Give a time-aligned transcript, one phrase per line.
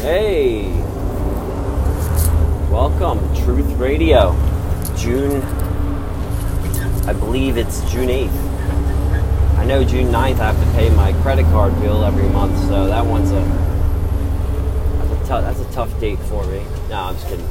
[0.00, 0.62] Hey,
[2.70, 4.32] welcome, Truth Radio.
[4.96, 5.42] June,
[7.06, 9.58] I believe it's June 8th.
[9.58, 12.86] I know June 9th I have to pay my credit card bill every month, so
[12.86, 13.42] that one's a
[14.96, 16.64] that's a, tough, that's a tough date for me.
[16.88, 17.46] No, I'm just kidding.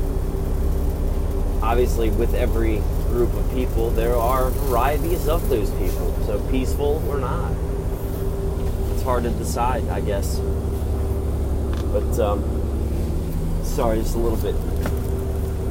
[1.61, 2.77] obviously with every
[3.09, 6.13] group of people, there are varieties of those people.
[6.25, 7.51] So peaceful or not,
[8.93, 10.37] it's hard to decide, I guess.
[11.91, 14.55] But um, sorry, just a little bit.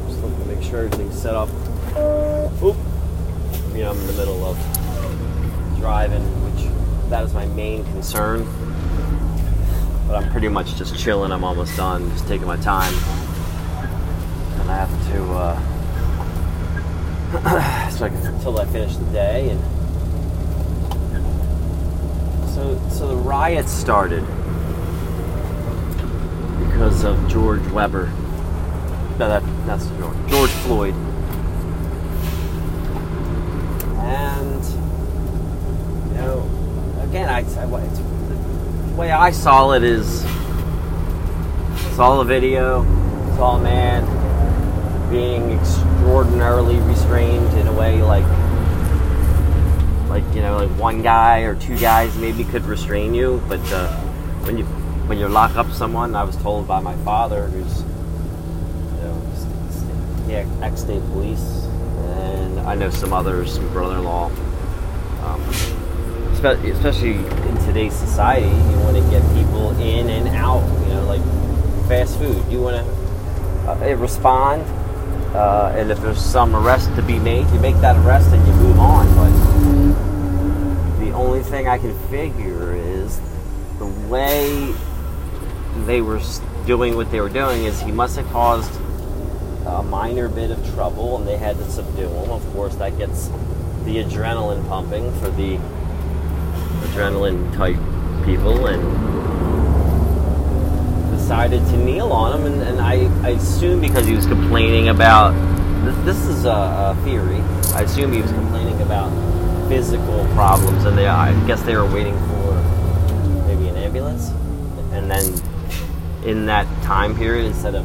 [0.08, 1.48] Just looking to make sure everything's set up
[2.62, 2.76] Oop.
[3.74, 4.56] You know, I'm in the middle of
[5.78, 6.66] driving, which
[7.10, 8.44] that is my main concern.
[10.06, 11.32] But I'm pretty much just chilling.
[11.32, 12.92] I'm almost done, just taking my time.
[14.60, 15.58] And I have to, uh,
[17.96, 19.50] so I can, until I finish the day.
[19.50, 19.60] And
[22.50, 24.20] so, so the riots started
[26.58, 28.12] because of George Weber.
[29.18, 30.16] No, that, that's George.
[30.28, 30.94] George Floyd
[34.06, 34.64] and
[36.08, 40.22] you know, again, I, I the way I saw it is
[41.94, 42.84] saw the video,
[43.36, 44.04] saw a man
[45.10, 48.24] being extraordinarily restrained in a way like
[50.08, 53.88] like you know like one guy or two guys maybe could restrain you but uh,
[54.44, 54.64] when you
[55.06, 57.82] when you lock up someone i was told by my father who's
[58.96, 61.65] you know yeah ex-state police
[62.16, 64.26] and I know some others, my brother-in-law.
[65.22, 65.40] Um,
[66.32, 70.62] especially in today's society, you want to get people in and out.
[70.82, 71.22] You know, like
[71.88, 72.42] fast food.
[72.50, 74.62] You want to uh, respond,
[75.34, 78.52] uh, and if there's some arrest to be made, you make that arrest and you
[78.54, 79.06] move on.
[79.16, 83.20] But the only thing I can figure is
[83.78, 84.74] the way
[85.84, 86.20] they were
[86.66, 88.72] doing what they were doing is he must have caused
[89.66, 92.30] a minor bit of trouble and they had to subdue him.
[92.30, 93.28] Of course, that gets
[93.84, 95.58] the adrenaline pumping for the
[96.86, 97.76] adrenaline type
[98.24, 98.82] people and
[101.16, 102.52] decided to kneel on him.
[102.52, 105.32] And, and I, I assume because he was complaining about
[105.84, 107.40] this, this is a, a, theory.
[107.74, 109.10] I assume he was complaining about
[109.68, 112.54] physical problems, and they, I guess they were waiting for
[113.46, 114.30] maybe an ambulance.
[114.92, 115.24] And then
[116.24, 117.84] in that time period, instead of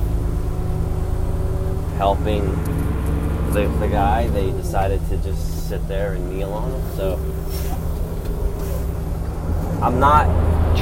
[2.01, 2.43] helping
[3.53, 6.95] the, the guy, they decided to just sit there and kneel on him.
[6.97, 7.13] So
[9.83, 10.25] I'm not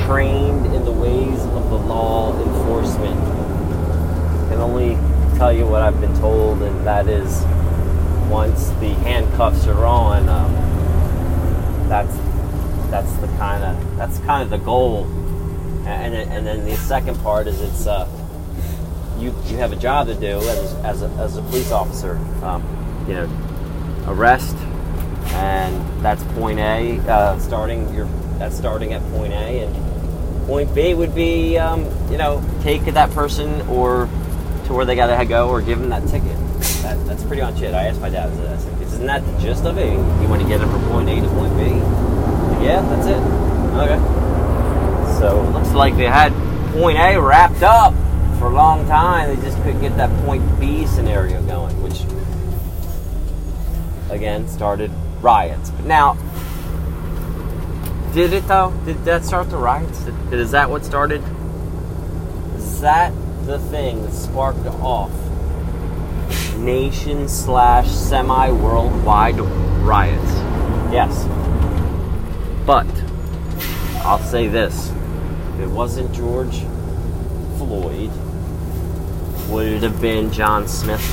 [0.06, 3.20] trained in the ways of the law enforcement.
[3.20, 4.96] I can only
[5.38, 7.44] tell you what I've been told, and that is
[8.32, 10.54] once the handcuffs are on, um,
[11.90, 12.16] that's
[12.90, 15.04] that's the kind of that's kind of the goal.
[15.86, 18.08] And, and then the second part is it's uh,
[19.20, 22.18] you you have a job to do as as a, as a police officer.
[22.44, 22.64] Um,
[23.08, 24.56] you know, arrest,
[25.34, 27.00] and that's point A.
[27.00, 28.06] Uh, starting your
[28.38, 33.12] that's starting at point A, and point B would be um, you know take that
[33.12, 34.08] person or
[34.66, 36.38] to where they got to go or give them that ticket.
[36.84, 37.74] That, that's pretty much it.
[37.74, 38.32] I asked my dad,
[38.82, 39.92] "Isn't that the gist of it?
[39.92, 41.64] You want to get them from point A to point B?"
[42.66, 43.20] Yeah, that's it.
[43.80, 44.00] Okay.
[45.20, 46.32] So looks like they had
[46.74, 47.94] point A wrapped up
[48.40, 52.04] for a long time, they just couldn't get that point B scenario going, which
[54.10, 54.90] again started
[55.22, 55.72] riots.
[55.72, 56.14] But now,
[58.14, 58.74] did it though?
[58.86, 60.00] Did that start the riots?
[60.06, 61.22] Did, is that what started?
[62.56, 63.14] Is that
[63.46, 65.12] the thing that sparked off
[66.56, 69.40] nation slash semi worldwide
[69.82, 70.32] riots?
[70.94, 71.26] Yes.
[72.66, 72.88] But
[74.06, 74.92] I'll say this:
[75.60, 76.60] it wasn't George
[77.58, 78.12] Floyd
[79.50, 81.04] would it have been John Smith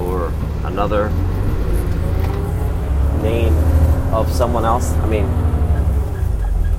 [0.00, 0.32] or
[0.64, 1.08] another
[3.22, 3.54] name
[4.12, 4.90] of someone else.
[4.92, 5.26] I mean,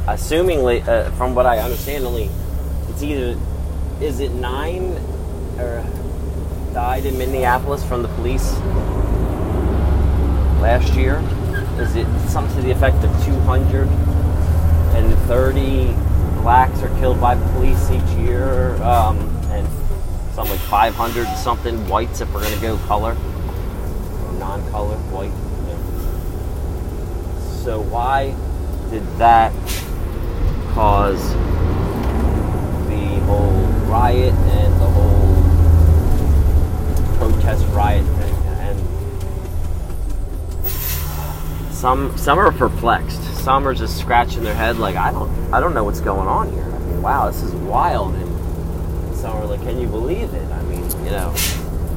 [0.05, 2.05] assumingly, uh, from what I understand,
[2.89, 3.37] it's either
[4.01, 4.97] is it nine
[5.59, 5.85] or
[6.73, 8.57] died in Minneapolis from the police
[10.61, 11.23] last year?
[11.79, 15.93] Is it something to the effect of 230
[16.41, 19.36] blacks are killed by police each year, um,
[20.37, 23.15] some like 500 something whites if we're going to go color,
[24.37, 25.31] non-color white.
[25.65, 25.79] Yeah.
[27.63, 28.35] So why
[28.91, 29.51] did that
[30.75, 31.33] cause
[32.87, 35.43] the whole riot and the whole
[37.17, 38.35] protest riot thing?
[38.59, 38.79] And
[41.73, 43.23] some some are perplexed.
[43.43, 46.53] Some are just scratching their head like I don't I don't know what's going on
[46.53, 46.61] here.
[46.61, 48.13] I mean, wow, this is wild.
[48.13, 48.26] And
[49.45, 50.51] like, can you believe it?
[50.51, 51.31] I mean, you know,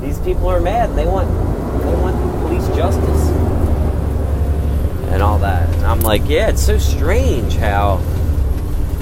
[0.01, 0.95] these people are mad.
[0.97, 1.29] They want
[1.85, 3.29] they want police justice
[5.11, 5.69] and all that.
[5.77, 7.97] And I'm like, yeah, it's so strange how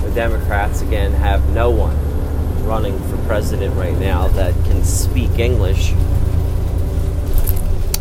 [0.03, 1.97] the Democrats again have no one
[2.65, 5.93] running for president right now that can speak English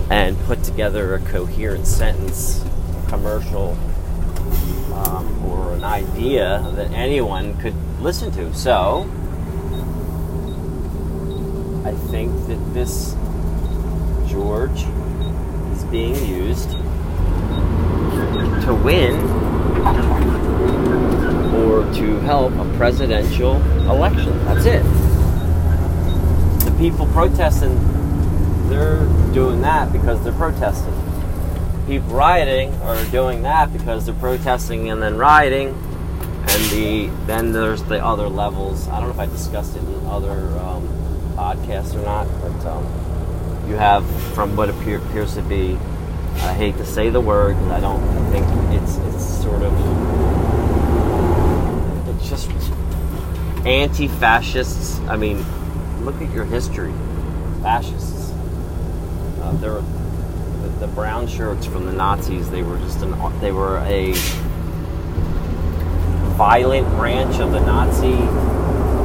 [0.10, 2.64] and put together a coherent sentence,
[3.08, 3.78] commercial,
[4.94, 8.54] um, or an idea that anyone could listen to.
[8.54, 9.10] So,
[11.88, 13.16] I think that this
[14.28, 14.84] George
[15.72, 16.72] is being used
[18.66, 19.16] to win
[21.56, 23.56] or to help a presidential
[23.90, 24.38] election.
[24.44, 24.84] That's it.
[26.66, 27.80] The people protesting,
[28.68, 30.94] they're doing that because they're protesting.
[31.88, 35.70] People rioting are doing that because they're protesting and then rioting.
[35.70, 38.90] And the then there's the other levels.
[38.90, 40.97] I don't know if I discussed it in other um,
[41.38, 42.84] podcasts or not, but um,
[43.70, 44.04] you have
[44.34, 45.78] from what appear, appears to be.
[46.38, 48.02] I hate to say the word because I don't
[48.32, 49.74] think it's it's sort of
[52.10, 52.50] it's just
[53.68, 55.00] anti-fascists.
[55.02, 55.46] I mean,
[56.04, 56.94] look at your history,
[57.62, 58.32] fascists.
[59.42, 59.82] Uh, they're
[60.62, 62.50] the, the brown shirts from the Nazis.
[62.50, 64.14] They were just an they were a
[66.36, 68.57] violent branch of the Nazi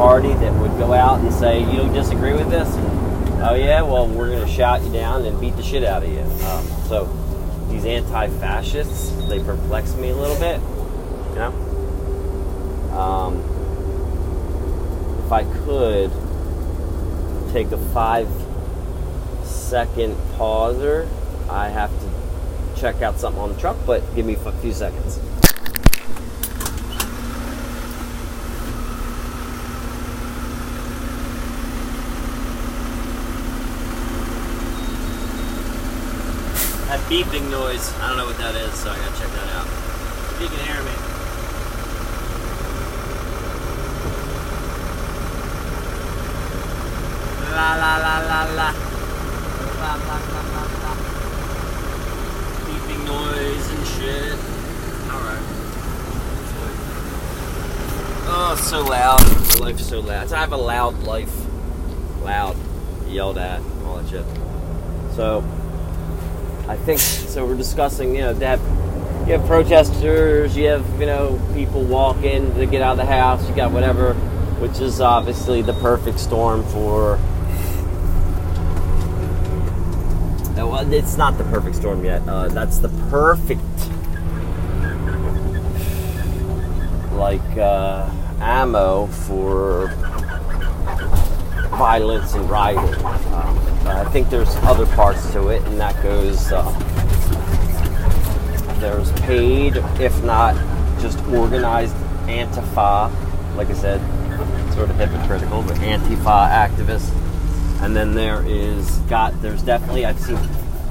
[0.03, 3.83] party that would go out and say, "You don't disagree with this." And, oh yeah,
[3.83, 6.23] well we're going to shout you down and beat the shit out of you.
[6.23, 7.09] Um, so
[7.71, 10.61] these anti-fascists, they perplex me a little bit.
[11.31, 11.53] You know,
[12.99, 13.37] um,
[15.25, 16.11] if I could
[17.53, 21.07] take a five-second pauser,
[21.49, 22.11] I have to
[22.77, 23.77] check out something on the truck.
[23.87, 25.21] But give me a few seconds.
[36.89, 39.67] That beeping noise, I don't know what that is, so I gotta check that out.
[40.32, 40.97] If you can hear me.
[47.53, 48.73] La la la la la.
[49.76, 50.93] La la la la la.
[52.64, 54.38] Beeping noise and shit.
[55.12, 55.44] Alright.
[58.25, 59.61] Oh, so loud.
[59.61, 60.32] Life's so loud.
[60.32, 61.44] I have a loud life.
[62.23, 62.56] Loud.
[63.06, 63.61] Yelled at.
[63.85, 64.25] All that shit.
[65.15, 65.44] So,
[66.69, 67.44] I think so.
[67.47, 68.58] We're discussing, you know, that
[69.27, 73.46] you have protesters, you have you know people walking to get out of the house,
[73.48, 74.15] you got whatever,
[74.58, 77.15] which is obviously the perfect storm for.
[80.58, 82.22] Uh, Well, it's not the perfect storm yet.
[82.27, 83.60] Uh, that's the perfect,
[87.13, 88.08] like uh,
[88.41, 89.89] ammo for
[91.77, 93.05] violence and rioting.
[93.05, 93.42] Um,
[94.01, 96.51] I think there's other parts to it, and that goes.
[96.51, 96.63] Uh,
[98.81, 100.56] there's paid, if not
[101.01, 101.94] just organized
[102.27, 103.11] Antifa,
[103.56, 104.01] like I said,
[104.75, 107.11] sort of hypocritical, but Antifa activists.
[107.82, 110.39] And then there is got there's definitely I've seen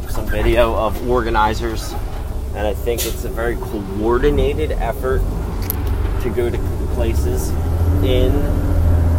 [0.10, 1.94] some video of organizers,
[2.56, 5.22] and I think it's a very coordinated effort
[6.22, 6.58] to go to
[6.94, 7.50] places
[8.04, 8.32] in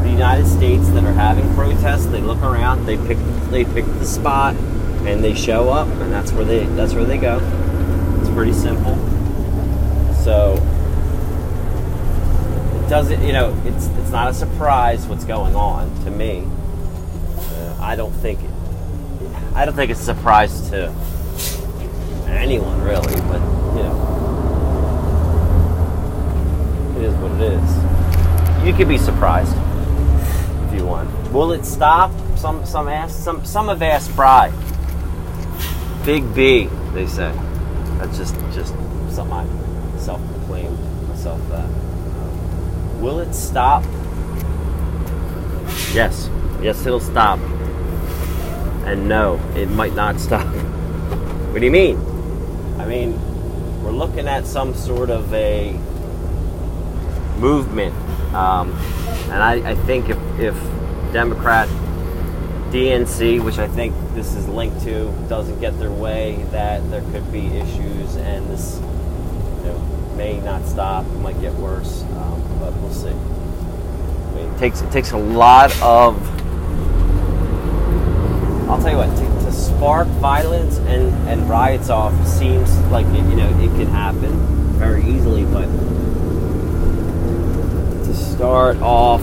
[0.02, 2.06] the United States that are having protests.
[2.06, 3.18] They look around, they pick
[3.50, 4.54] they pick the spot,
[5.06, 7.38] and they show up, and that's where they that's where they go.
[8.20, 8.96] It's pretty simple.
[10.22, 10.54] So
[12.76, 16.46] it doesn't, you know, it's it's not a surprise what's going on to me.
[17.36, 18.38] Uh, I don't think
[19.54, 20.92] I don't think it's a surprise to
[22.28, 23.40] anyone really, but
[23.76, 23.96] you know,
[26.96, 28.66] it is what it is.
[28.66, 29.56] You could be surprised
[30.74, 31.08] you want.
[31.32, 32.10] Will it stop?
[32.36, 34.50] Some some ask some some have asked Fry.
[36.04, 37.32] Big B, they say.
[37.98, 38.74] That's just just
[39.10, 41.64] something I self-proclaimed myself that.
[41.64, 43.84] Um, will it stop?
[45.92, 46.28] Yes.
[46.62, 47.38] Yes, it'll stop.
[48.84, 50.46] And no, it might not stop.
[51.52, 51.96] what do you mean?
[52.78, 53.12] I mean,
[53.82, 55.72] we're looking at some sort of a
[57.38, 57.94] movement.
[58.34, 58.72] Um,
[59.30, 60.54] and I, I think if, if
[61.12, 61.68] Democrat
[62.72, 67.30] DNC, which I think this is linked to, doesn't get their way, that there could
[67.30, 69.78] be issues, and this you know,
[70.16, 71.04] may not stop.
[71.04, 73.08] It might get worse, um, but we'll see.
[73.08, 76.16] I mean, it takes it takes a lot of.
[78.70, 79.14] I'll tell you what.
[79.18, 83.88] To, to spark violence and, and riots off seems like it, you know it can
[83.88, 84.32] happen
[84.78, 85.68] very easily, but
[88.32, 89.20] start off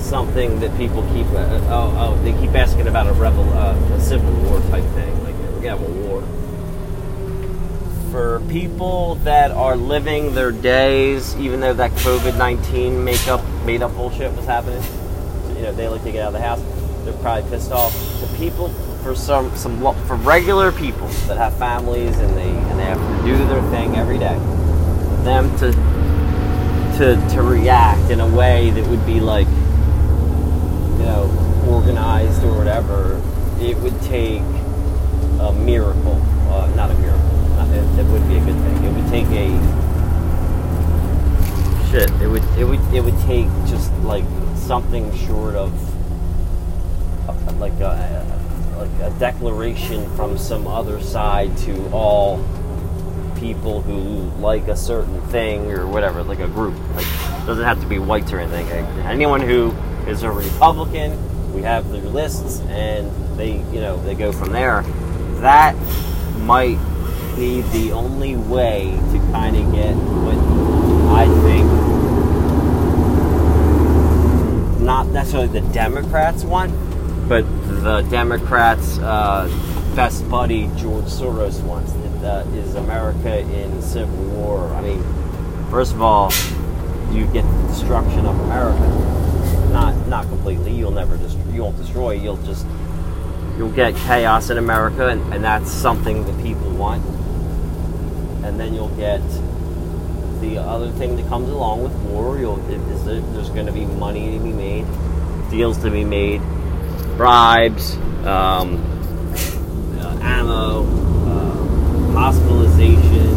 [0.00, 4.00] something that people keep uh, oh oh they keep asking about a rebel uh, a
[4.00, 6.22] civil war type thing like we have a war.
[8.10, 14.32] For people that are living their days even though that covid-19 makeup made up bullshit
[14.36, 14.82] was happening
[15.56, 16.60] you know they like to get out of the house
[17.04, 17.92] they're probably pissed off.
[18.20, 18.68] The people
[19.02, 23.26] for some some for regular people that have families and they and they have to
[23.26, 24.38] do their thing every day
[25.24, 25.72] them to
[26.98, 29.48] to to react in a way that would be like
[31.02, 33.20] you know, organized or whatever,
[33.60, 34.42] it would take
[35.40, 36.20] a miracle.
[36.48, 37.38] Uh, not a miracle.
[37.56, 38.84] Not, it, it would be a good thing.
[38.84, 39.48] It would take a
[41.90, 42.10] shit.
[42.22, 42.44] It would.
[42.56, 42.80] It would.
[42.94, 45.72] It would take just like something short of
[47.58, 48.26] like a
[48.76, 52.38] like a declaration from some other side to all
[53.42, 56.78] people who like a certain thing or whatever, like a group.
[56.94, 57.06] Like
[57.44, 58.68] doesn't have to be whites or anything.
[59.04, 59.72] Anyone who
[60.06, 61.18] is a Republican.
[61.52, 64.82] We have their lists, and they, you know, they go from there.
[65.40, 65.74] That
[66.38, 66.78] might
[67.36, 70.38] be the only way to kind of get what
[71.14, 71.66] I think
[74.82, 76.72] not necessarily the Democrats want,
[77.28, 77.42] but
[77.82, 79.46] the Democrats' uh,
[79.94, 81.92] best buddy George Soros wants.
[82.22, 84.68] That uh, is America in civil war.
[84.74, 85.02] I mean,
[85.70, 86.32] first of all,
[87.12, 89.12] you get the destruction of America
[89.72, 90.72] not not completely.
[90.72, 92.12] You'll never just you won't destroy.
[92.12, 92.66] You'll just
[93.56, 97.04] you'll get chaos in America, and, and that's something the people want.
[98.44, 99.22] And then you'll get
[100.40, 102.38] the other thing that comes along with war.
[102.38, 104.86] You'll is there, there's going to be money to be made,
[105.50, 106.40] deals to be made,
[107.16, 108.78] bribes, um,
[110.00, 110.84] uh, ammo,
[112.12, 113.28] hospitalization,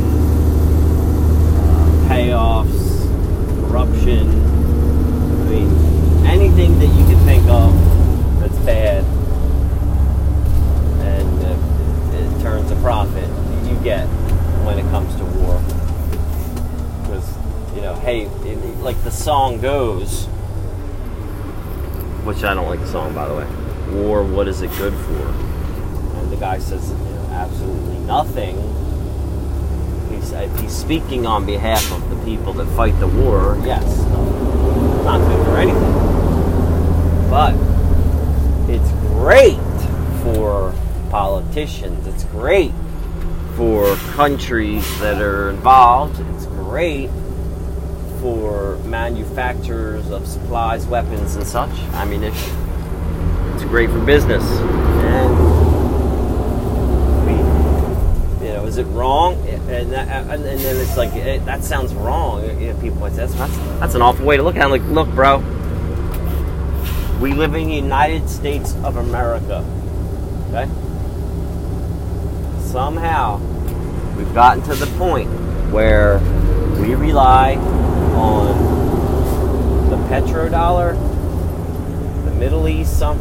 [1.57, 3.07] uh, payoffs,
[3.67, 4.29] corruption.
[4.29, 5.69] I mean
[6.25, 7.73] anything that you can think of
[8.39, 9.03] that's bad
[11.05, 11.57] and uh,
[12.17, 13.29] it turns a profit,
[13.67, 14.07] you get
[14.65, 15.59] when it comes to war.
[17.01, 17.35] Because,
[17.75, 20.25] you know, hey, it, like the song goes,
[22.25, 23.47] which I don't like the song, by the way.
[24.01, 25.27] War, what is it good for?
[26.19, 26.91] And the guy says,
[27.35, 28.55] absolutely nothing.
[30.09, 33.57] He's, uh, he's speaking on behalf of the people that fight the war.
[33.63, 33.85] Yes,
[35.03, 35.93] not good for anything.
[37.29, 37.53] But
[38.69, 39.59] it's great
[40.23, 40.73] for
[41.11, 42.07] politicians.
[42.07, 42.71] It's great
[43.55, 46.19] for countries that are involved.
[46.35, 47.09] It's great
[48.21, 52.55] for manufacturers of supplies, weapons, and such, ammunition.
[53.53, 54.43] It's great for business.
[54.43, 55.55] And
[58.43, 59.35] you know, is it wrong?
[59.69, 62.43] And, that, uh, and, then it's like it, that sounds wrong.
[62.59, 64.65] You know, people might say that's, that's that's an awful way to look at it.
[64.65, 65.37] I'm like, look, bro,
[67.21, 69.63] we live in the United States of America.
[70.49, 70.69] Okay?
[72.63, 73.37] Somehow,
[74.17, 75.29] we've gotten to the point
[75.71, 76.19] where
[76.81, 80.95] we rely on the petrodollar,
[82.25, 83.17] the Middle East, some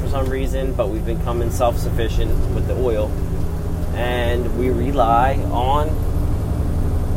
[0.00, 3.12] for some reason, but we've become self-sufficient with the oil,
[3.94, 5.88] and we rely on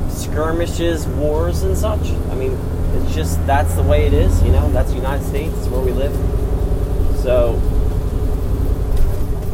[0.09, 2.01] skirmishes, wars, and such.
[2.01, 2.57] I mean,
[2.95, 4.69] it's just that's the way it is, you know.
[4.71, 5.55] That's the United States.
[5.57, 6.13] It's where we live.
[7.19, 7.53] So,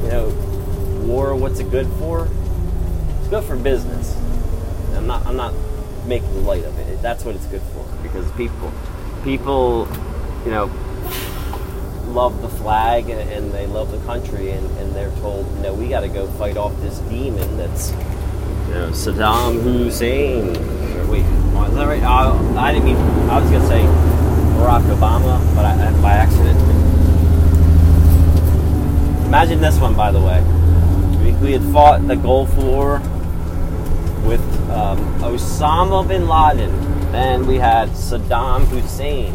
[0.04, 1.36] you know, war.
[1.36, 2.28] What's it good for?
[3.20, 4.16] It's good for business.
[4.96, 5.26] I'm not.
[5.26, 5.54] I'm not
[6.06, 7.02] making light of it.
[7.02, 8.72] That's what it's good for because people,
[9.24, 9.88] people,
[10.46, 10.72] you know,
[12.10, 15.88] love the flag and, and they love the country, and, and they're told, no, we
[15.88, 20.56] got to go fight off this demon that's, you know, Saddam Hussein.
[20.98, 21.26] Or wait,
[21.70, 22.04] is that right?
[22.04, 22.98] Uh, I didn't mean.
[23.30, 23.82] I was gonna say
[24.58, 26.60] Barack Obama, but I, by accident.
[29.28, 30.42] Imagine this one, by the way.
[31.24, 33.00] We, we had fought the Gulf War,
[34.26, 36.72] with um, Osama bin Laden.
[37.12, 39.34] Then we had Saddam Hussein.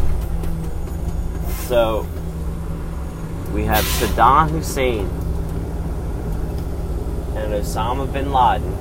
[1.67, 2.07] So
[3.55, 5.07] we have Saddam Hussein
[7.37, 8.73] and Osama bin Laden.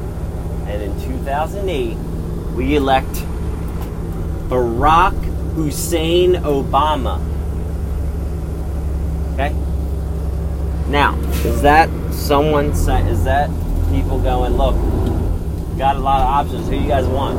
[0.67, 1.95] And in 2008,
[2.55, 3.13] we elect
[4.49, 5.13] Barack
[5.53, 7.21] Hussein Obama.
[9.33, 9.53] Okay?
[10.89, 11.15] Now,
[11.45, 13.49] is that someone is that
[13.91, 14.75] people going, look,
[15.77, 16.67] got a lot of options.
[16.67, 17.37] Who you guys want?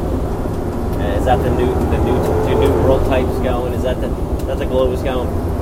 [1.19, 3.73] Is that the new the new the new world types going?
[3.73, 5.54] Is that the is that the globus going?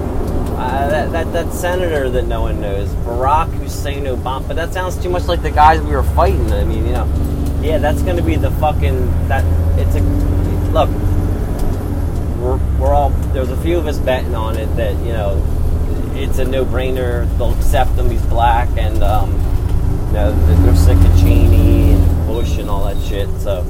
[0.62, 4.47] Uh, that, that that senator that no one knows, Barack Hussein Obama.
[4.47, 6.52] But that sounds too much like the guys we were fighting.
[6.52, 9.45] I mean, you know, yeah, that's going to be the fucking that.
[9.76, 10.00] It's a
[10.71, 10.88] look.
[12.38, 15.42] We're, we're all there's a few of us betting on it that you know
[16.14, 17.26] it's a no-brainer.
[17.38, 18.09] They'll accept him.
[18.09, 19.33] He's black, and um,
[20.09, 23.28] you know they're sick of Cheney and Bush and all that shit.
[23.40, 23.64] So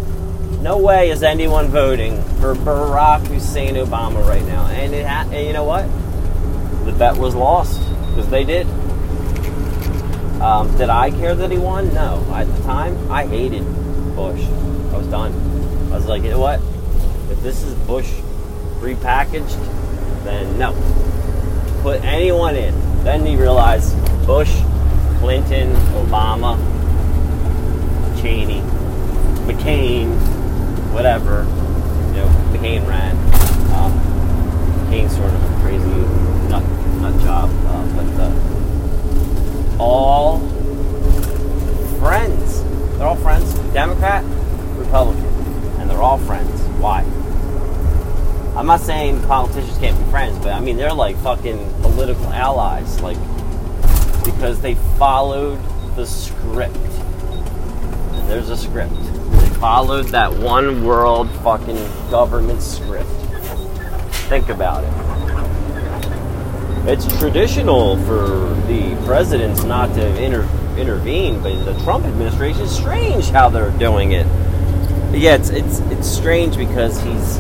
[0.61, 4.67] no way is anyone voting for Barack Hussein Obama right now.
[4.67, 5.89] And it and you know what?
[6.85, 8.67] The bet was lost because they did.
[10.43, 11.95] Um, did I care that he won?
[11.95, 12.27] No.
[12.35, 13.65] At the time, I hated
[14.17, 14.43] Bush.
[14.43, 15.33] I was done.
[15.93, 16.61] I was like, you know what?
[17.31, 18.11] If this is Bush
[18.81, 19.57] repackaged,
[20.25, 20.73] then no.
[21.83, 22.75] Put anyone in.
[23.05, 23.95] Then you realize
[24.27, 24.53] Bush,
[25.21, 26.59] Clinton, Obama,
[28.21, 28.61] Cheney,
[29.47, 30.13] McCain,
[30.93, 31.45] whatever.
[32.09, 33.17] You know, McCain ran.
[33.73, 33.93] Um,
[34.87, 36.42] McCain's sort of crazy
[37.11, 40.39] job, uh, but uh, all
[41.99, 42.63] friends.
[42.97, 43.55] They're all friends.
[43.73, 44.25] Democrat,
[44.77, 45.25] Republican,
[45.81, 46.61] and they're all friends.
[46.79, 47.01] Why?
[48.57, 53.01] I'm not saying politicians can't be friends, but I mean they're like fucking political allies,
[53.01, 53.17] like
[54.25, 55.59] because they followed
[55.97, 56.77] the script.
[56.77, 58.95] And there's a script.
[58.95, 63.11] They followed that one world fucking government script.
[64.29, 65.12] Think about it.
[66.85, 68.27] It's traditional for
[68.67, 74.13] the presidents not to inter- intervene, but the Trump administration, it's strange how they're doing
[74.13, 74.27] it.
[75.13, 77.39] But yeah, it's it's it's strange because he's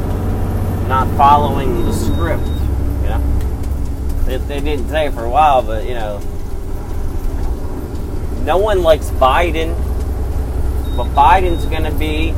[0.87, 2.46] not following the script.
[2.46, 6.18] You know, they, they didn't say it for a while, but you know,
[8.44, 9.74] no one likes Biden,
[10.96, 12.33] but Biden's going to be.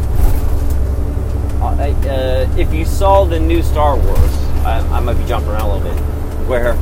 [1.61, 5.71] Uh, uh, if you saw the new Star Wars, I, I might be jumping around
[5.71, 6.01] a little bit,
[6.49, 6.77] where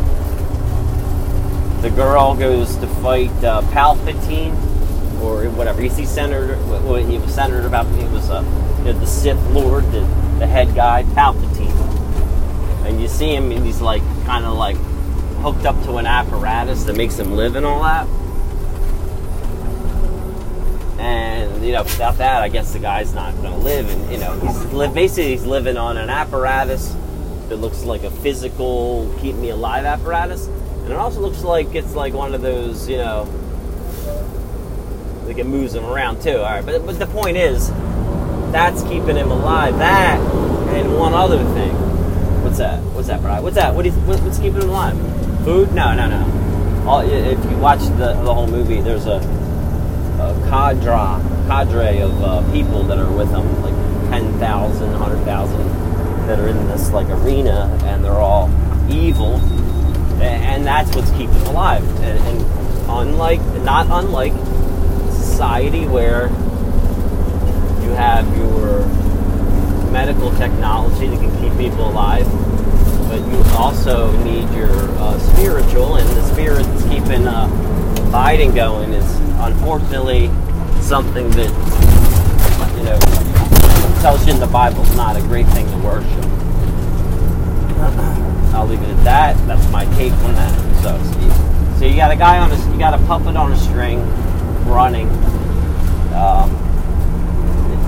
[1.83, 4.55] the girl goes to fight uh, Palpatine
[5.21, 5.83] or whatever.
[5.83, 8.43] You see Senator, well, he was Senator Palpatine was uh,
[8.79, 10.01] you know, the Sith Lord, the,
[10.39, 11.75] the head guy, Palpatine,
[12.87, 14.77] and you see him, and he's like kind of like
[15.43, 18.07] hooked up to an apparatus that makes him live and all that.
[21.01, 23.91] And you know, without that, I guess the guy's not going to live.
[23.91, 26.95] And you know, he's li- basically he's living on an apparatus
[27.49, 30.49] that looks like a physical keep me alive apparatus,
[30.83, 33.23] and it also looks like it's like one of those, you know,
[35.27, 36.37] like it moves him around too.
[36.37, 37.71] All right, but but the point is,
[38.53, 39.79] that's keeping him alive.
[39.79, 40.21] That
[40.75, 41.73] and one other thing.
[42.43, 42.83] What's that?
[42.95, 43.43] What's that, Brian?
[43.43, 43.75] What's that?
[43.75, 44.97] What is what, what's keeping him alive?
[45.45, 45.73] Food?
[45.73, 46.85] No, no, no.
[46.89, 49.21] All, if you watch the the whole movie, there's a
[50.21, 53.75] a cadre, cadre of uh, people that are with him, like
[54.11, 58.51] 10,000, 100,000, that are in this like arena, and they're all
[58.91, 59.41] evil,
[60.23, 61.85] and that's what's keeping them alive.
[62.03, 64.33] And, and unlike, not unlike
[65.11, 66.29] society where
[67.83, 68.87] you have your
[69.91, 72.27] medical technology that can keep people alive,
[73.09, 77.49] but you also need your uh, spiritual, and the spirit that's keeping uh,
[78.11, 80.29] Biden going is unfortunately
[80.81, 81.51] something that
[82.77, 82.99] you know
[84.01, 86.25] tells you in the Bible is not a great thing to worship.
[88.55, 89.47] I'll leave it at that.
[89.47, 90.83] That's my take on that.
[90.83, 94.01] So, so you got a guy on a, you got a puppet on a string,
[94.67, 95.09] running.
[96.13, 96.55] Um,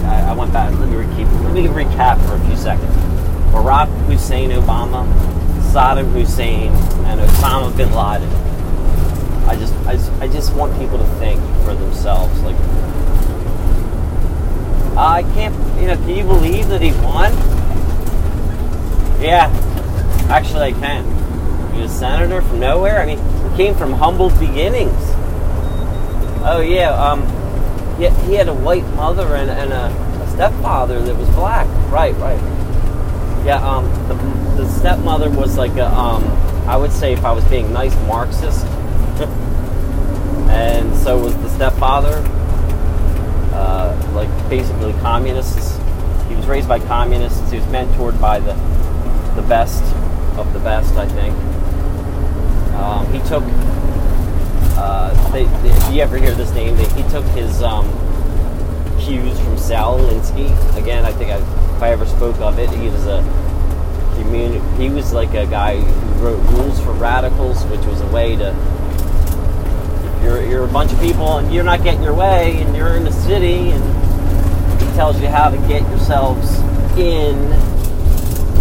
[0.07, 0.72] I, I went back.
[0.79, 1.44] Let me recap.
[1.44, 2.94] Let me recap for a few seconds.
[3.53, 5.07] Barack Hussein Obama,
[5.72, 6.72] Saddam Hussein,
[7.07, 8.29] and Osama bin Laden.
[9.46, 12.40] I just, I just, I just want people to think for themselves.
[12.40, 12.57] Like,
[14.96, 17.33] I can't, you know, can you believe that he won?
[19.20, 19.50] Yeah,
[20.28, 21.04] actually, I can.
[21.74, 23.00] He was a senator from nowhere.
[23.00, 23.18] I mean,
[23.50, 24.92] he came from humble beginnings.
[26.46, 27.22] Oh yeah, um,
[27.96, 29.87] he, he had a white mother and, and a,
[30.22, 31.66] a stepfather that was black.
[31.90, 32.40] Right, right.
[33.44, 34.14] Yeah, um, the,
[34.62, 36.24] the stepmother was like a, um,
[36.68, 38.64] I would say if I was being nice, Marxist.
[40.50, 42.22] and so was the stepfather.
[43.52, 45.78] Uh, like basically communists.
[46.28, 47.50] He was raised by communists.
[47.50, 48.54] He was mentored by the
[49.34, 49.82] the best
[50.37, 51.35] of the best, I think.
[52.75, 53.44] Um, he took.
[54.77, 57.87] Uh, they, they, if you ever hear this name, they, he took his um,
[58.99, 60.51] cues from Saul Alinsky.
[60.77, 61.37] Again, I think I,
[61.77, 63.23] if I ever spoke of it, he was a.
[64.79, 68.55] He was like a guy who wrote rules for radicals, which was a way to.
[70.23, 73.05] You're you're a bunch of people and you're not getting your way, and you're in
[73.05, 76.59] the city, and he tells you how to get yourselves
[76.99, 77.37] in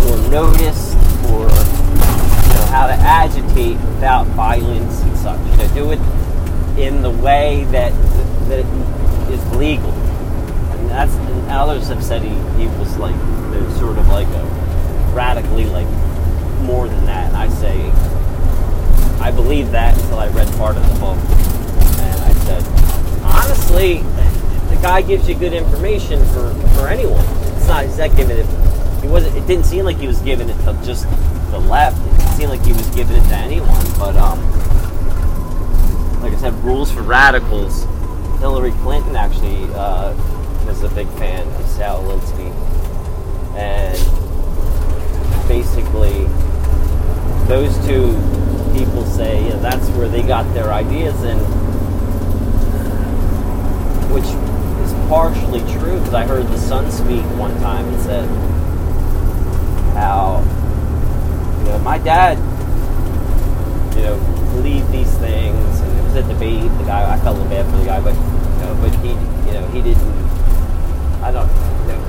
[0.03, 0.92] or noticed
[1.31, 5.39] or you know, how to agitate without violence and such.
[5.51, 5.99] You know, do it
[6.77, 7.91] in the way that
[8.49, 8.65] that
[9.31, 9.91] is legal.
[9.91, 13.15] And that's and others have said he, he was like
[13.77, 15.87] sort of like a radically like
[16.61, 17.33] more than that.
[17.33, 17.91] I say
[19.23, 21.17] I believe that until I read part of the book.
[21.17, 22.63] And I said,
[23.23, 23.99] honestly,
[24.69, 27.23] the guy gives you good information for, for anyone.
[27.55, 28.13] It's not he's not
[29.03, 31.07] he wasn't it didn't seem like he was giving it to just
[31.51, 31.99] the left.
[31.99, 33.85] It seemed like he was giving it to anyone.
[33.99, 34.39] But um
[36.21, 37.83] like I said, rules for radicals.
[38.39, 40.15] Hillary Clinton actually uh,
[40.65, 42.49] was a big fan of Saul Alinsky.
[43.55, 43.99] And
[45.47, 46.23] basically
[47.47, 48.13] those two
[48.73, 51.39] people say know, that's where they got their ideas and
[54.13, 58.62] which is partially true because I heard the son speak one time and said
[59.93, 60.43] how
[61.59, 62.37] you know my dad
[63.95, 64.17] you know
[64.55, 66.69] believed these things and it was a debate.
[66.77, 69.09] The guy I felt a bad for the guy but you know but he
[69.47, 70.13] you know he didn't
[71.21, 71.49] I don't
[71.81, 72.01] you know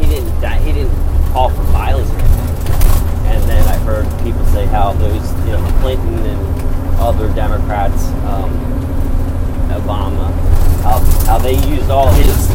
[0.00, 0.94] he didn't die, he didn't
[1.32, 2.46] call for violence or anything.
[3.26, 8.50] And then I heard people say how those you know Clinton and other Democrats um,
[9.70, 10.32] Obama
[10.86, 12.48] how, how they used all his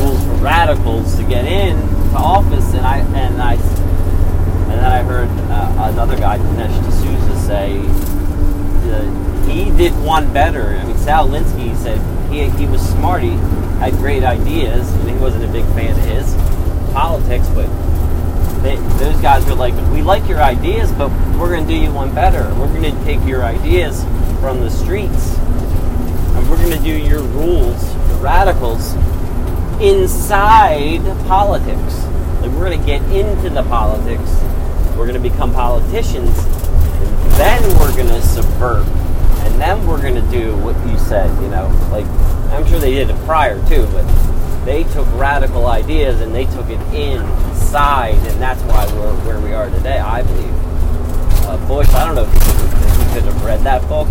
[0.00, 1.76] rules for radicals to get in
[2.10, 7.36] to office, and I and I and then I heard uh, another guy, Dinesh D'Souza,
[7.46, 7.78] say
[8.90, 10.76] uh, he did one better.
[10.76, 11.98] I mean, Saul Alinsky said
[12.30, 13.30] he he was smart, he
[13.80, 16.34] had great ideas, and he wasn't a big fan of his
[16.92, 17.68] politics, but.
[18.58, 21.92] They, those guys were like, we like your ideas, but we're going to do you
[21.92, 22.42] one better.
[22.58, 24.02] We're going to take your ideas
[24.40, 28.94] from the streets, and we're going to do your rules, the radicals,
[29.80, 32.04] inside politics.
[32.40, 34.30] Like we're going to get into the politics.
[34.96, 36.36] We're going to become politicians.
[36.38, 38.86] And then we're going to subvert.
[39.46, 41.68] And then we're going to do what you said, you know.
[41.92, 42.06] Like,
[42.52, 44.04] I'm sure they did it prior too, but
[44.64, 48.14] they took radical ideas and they took it inside.
[48.14, 50.52] And that's why we're where we are today, I believe.
[51.46, 54.08] Uh, Bush, I don't know if you could have read that book.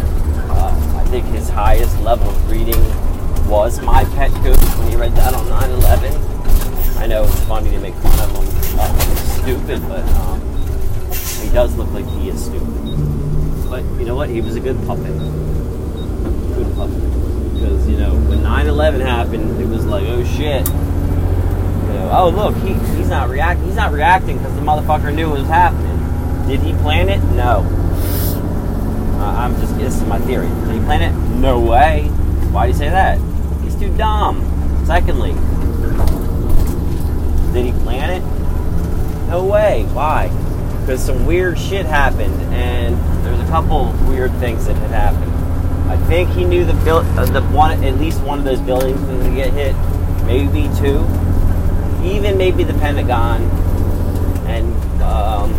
[0.50, 2.82] Uh, I think his highest level of reading
[3.48, 7.00] was my pet goose when he read that on 9-11.
[7.00, 8.80] I know it's funny to make fun of him.
[8.80, 10.42] Uh, stupid, but um,
[11.42, 12.68] he does look like he is stupid.
[13.70, 14.30] But you know what?
[14.30, 15.06] He was a good puppet.
[15.06, 17.54] Good puppet.
[17.54, 20.68] Because, you know, when 9-11 happened, it was like, oh shit.
[20.68, 23.66] You know, oh look, he, he's not reacting.
[23.66, 26.48] He's not reacting because the motherfucker knew it was happening.
[26.48, 27.24] Did he plan it?
[27.34, 27.64] No.
[29.20, 30.48] Uh, I'm just, this is my theory.
[30.48, 31.16] Did he plan it?
[31.38, 32.10] No way.
[32.52, 33.20] Why do you say that?
[33.80, 34.42] Too dumb.
[34.86, 35.34] Secondly,
[37.54, 39.30] did he plan it?
[39.30, 39.84] No way.
[39.94, 40.30] Why?
[40.82, 45.34] Because some weird shit happened, and there's a couple weird things that had happened.
[45.92, 49.00] I think he knew the build, uh, the one, at least one of those buildings
[49.00, 49.76] was going to get hit,
[50.26, 51.06] maybe two,
[52.04, 53.44] even maybe the Pentagon,
[54.48, 55.54] and um,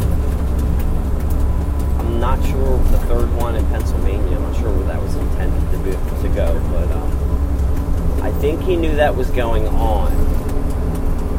[1.98, 4.37] I'm not sure the third one in Pennsylvania.
[4.37, 5.90] I'm not sure where that was intended to, be,
[6.22, 7.17] to go, but um,
[8.29, 10.12] I think he knew that was going on.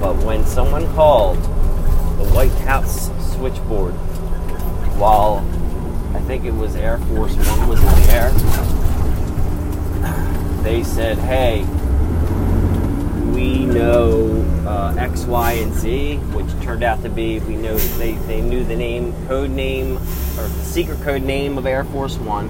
[0.02, 3.94] But when someone called the White House switchboard
[4.98, 5.38] while
[6.16, 8.32] I think it was Air Force One was in the air,
[10.64, 11.64] they said, "Hey,
[13.36, 18.14] we know uh, X, Y, and Z," which turned out to be we know they,
[18.14, 22.50] they knew the name, code name, or the secret code name of Air Force One.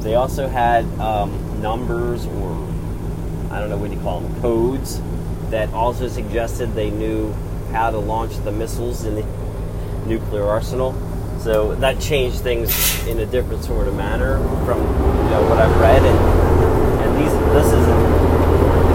[0.00, 2.66] They also had um, numbers or
[3.50, 5.00] I don't know what you call them, codes
[5.50, 7.32] that also suggested they knew
[7.72, 9.26] how to launch the missiles in the
[10.06, 10.94] nuclear arsenal.
[11.40, 15.80] So that changed things in a different sort of manner from you know what I've
[15.80, 16.18] read, and
[17.00, 18.28] and these this isn't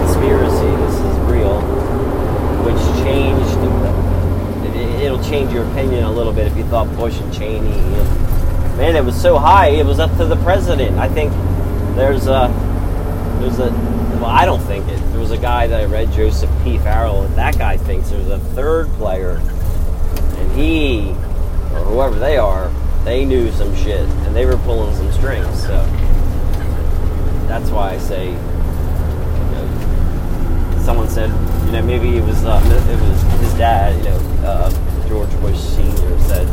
[0.00, 0.70] conspiracy.
[0.84, 1.60] This is real,
[2.62, 3.58] which changed.
[4.76, 7.80] It, it'll change your opinion a little bit if you thought Bush and Cheney.
[8.76, 9.68] Man, it was so high.
[9.68, 10.98] It was up to the president.
[10.98, 11.32] I think
[11.96, 12.48] there's a
[13.44, 13.70] there's a
[14.20, 14.96] well, I don't think it.
[15.10, 16.78] There was a guy that I read, Joseph P.
[16.78, 17.22] Farrell.
[17.28, 19.42] That guy thinks there's a third player,
[20.38, 21.10] and he
[21.74, 22.70] or whoever they are,
[23.04, 25.62] they knew some shit and they were pulling some strings.
[25.62, 25.84] So
[27.48, 28.28] that's why I say.
[28.28, 28.34] You
[29.52, 31.28] know, someone said,
[31.66, 35.58] you know, maybe it was uh, it was his dad, you know, uh, George Bush
[35.58, 36.48] Senior said,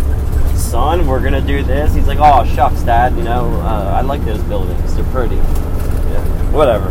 [0.58, 4.26] "Son, we're gonna do this." He's like, "Oh shucks, Dad, you know, uh, I like
[4.26, 5.40] those buildings; they're pretty."
[6.52, 6.90] Whatever.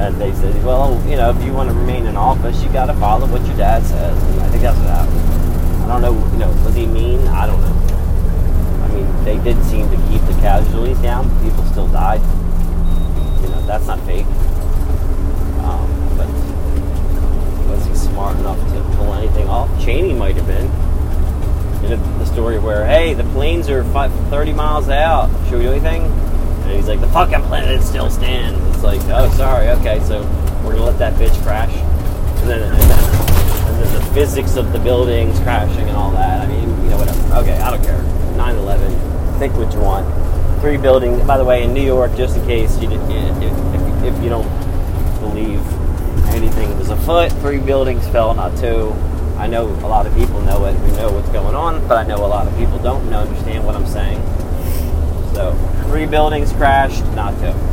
[0.00, 2.86] And they said, "Well, you know, if you want to remain in office, you got
[2.86, 5.32] to follow what your dad says." And I think that's what happened.
[5.82, 7.20] I don't know, you know, was he mean?
[7.28, 7.82] I don't know.
[8.84, 11.28] I mean, they did seem to keep the casualties down.
[11.42, 12.20] People still died.
[13.42, 14.26] You know, that's not fake.
[15.66, 16.28] Um, but
[17.68, 19.68] was he smart enough to pull anything off?
[19.84, 20.70] Cheney might have been.
[21.82, 25.28] You know, the story where, hey, the planes are 30 miles out.
[25.48, 26.04] Should we do anything?
[26.04, 28.71] And he's like, the fucking planet still stands.
[28.82, 30.22] Like, oh, sorry, okay, so
[30.64, 31.72] we're gonna let that bitch crash.
[32.42, 36.40] And then, and then, and then the physics of the buildings crashing and all that.
[36.40, 37.34] I mean, you know, whatever.
[37.36, 38.02] Okay, I don't care.
[38.36, 39.38] 9 11.
[39.38, 40.60] Think what you want.
[40.60, 43.10] Three buildings, by the way, in New York, just in case you didn't,
[43.42, 44.48] if, if you don't
[45.20, 45.60] believe
[46.34, 48.92] anything was afoot, three buildings fell, not two.
[49.38, 52.08] I know a lot of people know it, we know what's going on, but I
[52.08, 54.20] know a lot of people don't know, understand what I'm saying.
[55.34, 55.54] So,
[55.86, 57.71] three buildings crashed, not two.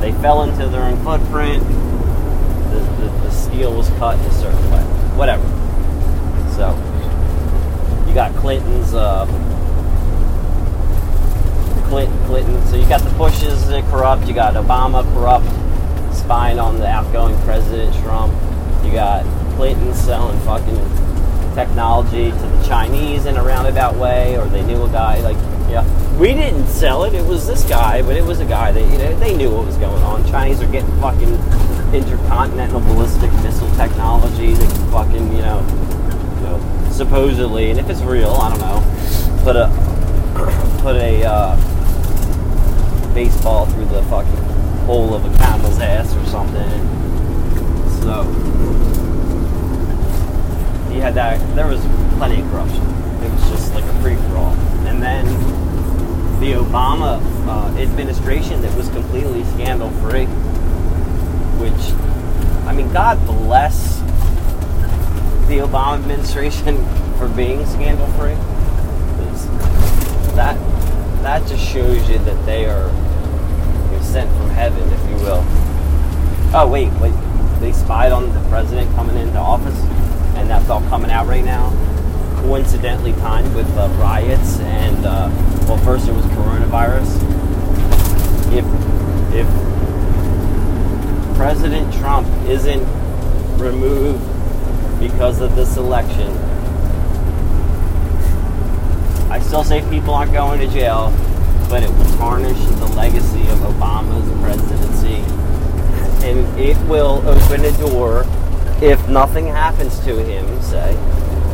[0.00, 1.62] They fell into their own footprint.
[1.62, 4.82] The, the, the steel was cut in a certain way.
[5.16, 5.44] Whatever.
[6.56, 6.74] So,
[8.08, 8.94] you got Clinton's.
[8.94, 9.26] Uh,
[11.90, 12.66] Clinton, Clinton.
[12.68, 14.26] So you got the Bushes corrupt.
[14.28, 15.44] You got Obama corrupt,
[16.14, 18.32] spying on the outgoing president Trump.
[18.84, 19.24] You got
[19.56, 20.78] Clinton selling fucking
[21.56, 25.36] technology to the Chinese in a roundabout way, or they knew a guy like
[25.70, 26.18] yeah.
[26.18, 27.14] We didn't sell it.
[27.14, 29.66] It was this guy, but it was a guy that you know they knew what
[29.66, 30.26] was going on.
[30.28, 31.32] Chinese are getting fucking
[31.94, 35.60] intercontinental ballistic missile technology that can fucking you know,
[36.36, 39.68] you know supposedly, and if it's real, I don't know, put a
[40.82, 44.36] put a uh, baseball through the fucking
[44.86, 46.70] hole of a camel's ass or something.
[48.02, 48.24] So
[50.90, 51.38] he had that.
[51.54, 51.80] There was
[52.18, 52.82] plenty of corruption.
[53.22, 54.69] It was just like a free for all.
[54.90, 55.24] And then
[56.40, 60.26] the Obama uh, administration that was completely scandal free,
[61.62, 61.92] which,
[62.66, 64.00] I mean, God bless
[65.46, 66.76] the Obama administration
[67.18, 68.34] for being scandal free.
[70.34, 70.58] That
[71.22, 72.90] that just shows you that they are
[74.02, 75.44] sent from heaven, if you will.
[76.52, 77.14] Oh wait, wait,
[77.60, 79.78] they spied on the president coming into office,
[80.36, 81.70] and that's all coming out right now
[82.40, 85.30] coincidentally timed with uh, riots and uh,
[85.68, 87.06] well, first it was coronavirus.
[88.52, 88.64] If
[89.34, 89.46] if
[91.36, 92.86] President Trump isn't
[93.58, 94.20] removed
[95.00, 96.28] because of this election,
[99.30, 101.12] I still say people aren't going to jail,
[101.68, 105.22] but it will tarnish the legacy of Obama's presidency,
[106.26, 108.24] and it will open a door
[108.82, 110.60] if nothing happens to him.
[110.62, 110.96] Say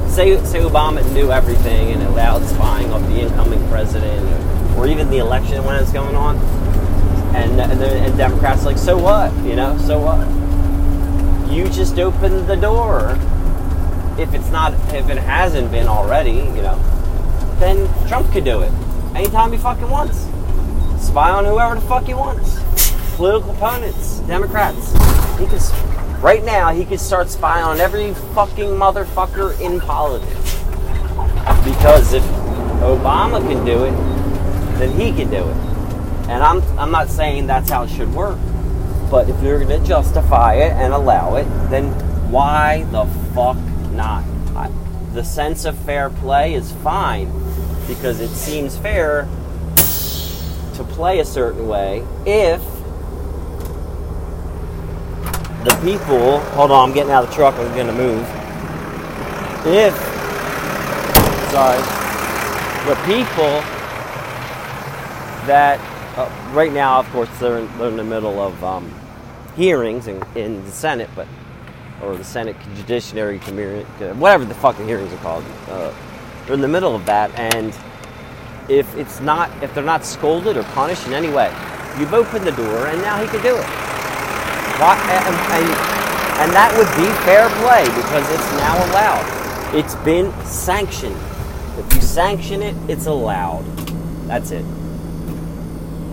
[0.08, 4.26] say, say Obama knew everything and allowed spying of the incoming president
[4.76, 6.36] or even the election when it's going on,
[7.34, 9.32] and, and, the, and Democrats like, so what?
[9.44, 10.26] You know, so what?
[11.50, 13.18] You just opened the door.
[14.18, 16.78] If it's not, if it hasn't been already, you know,
[17.58, 18.72] then Trump could do it
[19.14, 20.26] anytime he fucking wants.
[20.98, 22.58] Spy on whoever the fuck he wants.
[23.16, 24.92] Political opponents, Democrats.
[25.38, 25.60] He can
[26.20, 30.54] Right now, he could start spying on every fucking motherfucker in politics.
[31.62, 32.22] Because if
[32.80, 33.92] Obama can do it,
[34.78, 35.56] then he can do it.
[36.28, 38.38] And I'm, I'm not saying that's how it should work.
[39.10, 41.92] But if you're going to justify it and allow it, then
[42.30, 43.56] why the fuck
[43.92, 44.24] not?
[44.56, 44.70] I,
[45.12, 47.30] the sense of fair play is fine
[47.86, 49.28] because it seems fair
[49.76, 52.60] to play a certain way if
[55.66, 58.22] the people, hold on, I'm getting out of the truck, I'm going to move.
[59.66, 59.92] If,
[61.50, 61.82] sorry,
[62.86, 63.60] the people
[65.48, 65.80] that,
[66.16, 68.94] uh, right now, of course, they're in, they're in the middle of um,
[69.56, 71.26] hearings in, in the Senate, but,
[72.00, 73.82] or the Senate Judiciary Committee,
[74.14, 75.44] whatever the fucking hearings are called.
[75.68, 75.92] Uh,
[76.44, 77.76] they're in the middle of that, and
[78.70, 81.48] if it's not, if they're not scolded or punished in any way,
[81.98, 83.95] you've opened the door, and now he can do it.
[84.78, 85.70] Why, and, and,
[86.40, 89.74] and that would be fair play because it's now allowed.
[89.74, 91.16] It's been sanctioned.
[91.78, 93.64] If you sanction it, it's allowed.
[94.26, 94.64] That's it.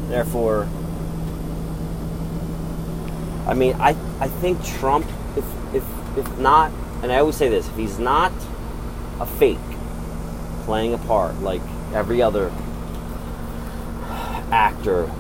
[0.08, 0.68] Therefore,
[3.48, 5.46] I mean, I, I think Trump, if,
[5.76, 5.84] if,
[6.18, 6.72] if not,
[7.02, 8.32] and I always say this, if he's not
[9.20, 9.58] a fake
[10.64, 11.62] playing a part like
[11.94, 12.50] every other
[14.52, 15.12] actor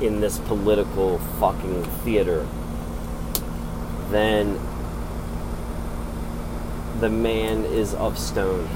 [0.00, 2.46] in this political fucking theater,
[4.10, 4.58] then
[7.00, 8.68] the man is of stone.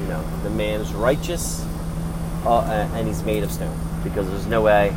[0.00, 1.64] You know, the man is righteous
[2.44, 4.94] uh, and he's made of stone because there's no way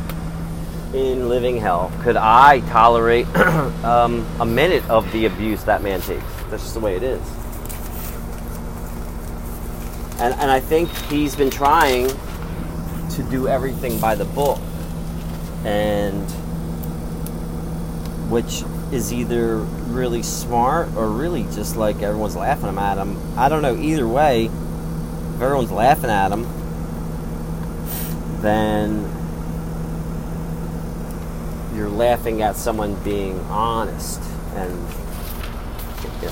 [0.94, 3.26] in living hell could I tolerate
[3.84, 6.24] um, a minute of the abuse that man takes.
[6.48, 7.20] That's just the way it is.
[10.20, 12.08] And, and I think he's been trying
[13.10, 14.60] to do everything by the book.
[15.64, 16.30] And
[18.30, 23.16] which is either really smart or really just like everyone's laughing at him.
[23.38, 23.76] I don't know.
[23.76, 26.46] Either way, if everyone's laughing at him,
[28.40, 29.10] then
[31.74, 34.20] you're laughing at someone being honest.
[34.54, 34.86] And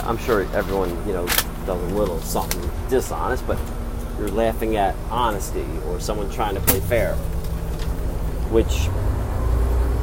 [0.04, 1.26] I'm sure everyone, you know,
[1.66, 3.58] does a little something dishonest, but
[4.18, 7.14] you're laughing at honesty or someone trying to play fair,
[8.50, 8.88] which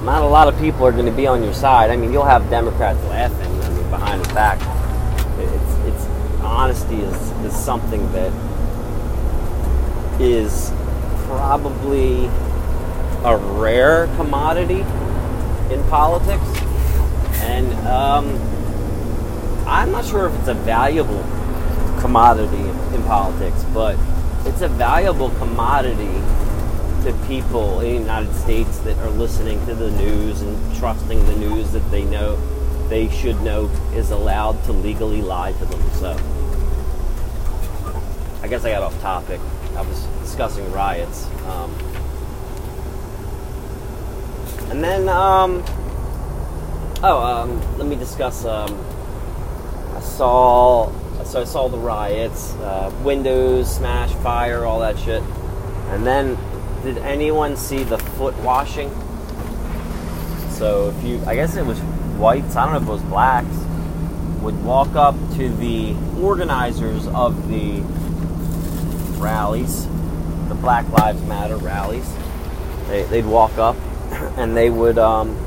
[0.10, 1.92] not a lot of people are going to be on your side.
[1.92, 3.62] I mean, you'll have Democrats laughing.
[3.62, 4.58] I mean, behind his back,
[5.38, 6.06] it's it's
[6.42, 8.34] honesty is is something that
[10.20, 10.72] is
[11.28, 12.26] probably
[13.24, 14.80] a rare commodity
[15.72, 16.48] in politics,
[17.44, 18.26] and um,
[19.68, 21.22] I'm not sure if it's a valuable
[22.02, 23.96] commodity in politics, but
[24.48, 26.18] it's a valuable commodity
[27.04, 31.36] to people in the United States that are listening to the news and trusting the
[31.36, 32.38] news that they know
[32.90, 35.82] they should know is allowed to legally lie to them.
[35.92, 36.12] So,
[38.42, 39.40] I guess I got off topic.
[39.76, 41.28] I was discussing riots.
[41.46, 41.72] Um,
[44.72, 45.64] and then, um,
[47.04, 48.44] oh, um, let me discuss.
[48.44, 48.78] Um,
[49.96, 50.92] I saw,
[51.24, 55.22] so I saw the riots, uh, windows smash, fire, all that shit,
[55.90, 56.38] and then
[56.84, 58.90] did anyone see the foot washing?
[60.52, 61.80] So if you, I guess it was
[62.18, 63.56] whites, I don't know if it was blacks,
[64.42, 67.82] would walk up to the organizers of the
[69.20, 69.86] rallies,
[70.48, 72.10] the Black Lives Matter rallies.
[72.88, 73.76] They, would walk up
[74.38, 75.38] and they would, um,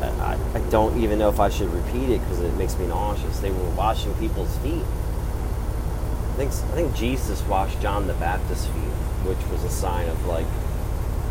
[0.00, 3.40] I, I don't even know if I should repeat it because it makes me nauseous.
[3.40, 4.82] They were washing people's feet.
[4.82, 8.90] I think, I think Jesus washed John the Baptist's feet
[9.24, 10.46] which was a sign of like,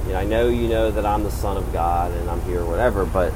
[0.06, 2.62] you know, I know you know that I'm the Son of God and I'm here,
[2.62, 3.34] or whatever, but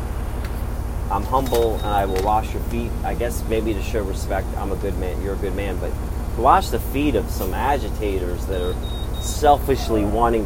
[1.12, 2.92] I'm humble and I will wash your feet.
[3.04, 5.92] I guess maybe to show respect, I'm a good man, you're a good man, but
[6.36, 10.46] to wash the feet of some agitators that are selfishly wanting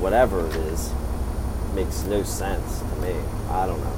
[0.00, 0.92] whatever it is
[1.74, 3.14] makes no sense to me.
[3.48, 3.96] I don't know.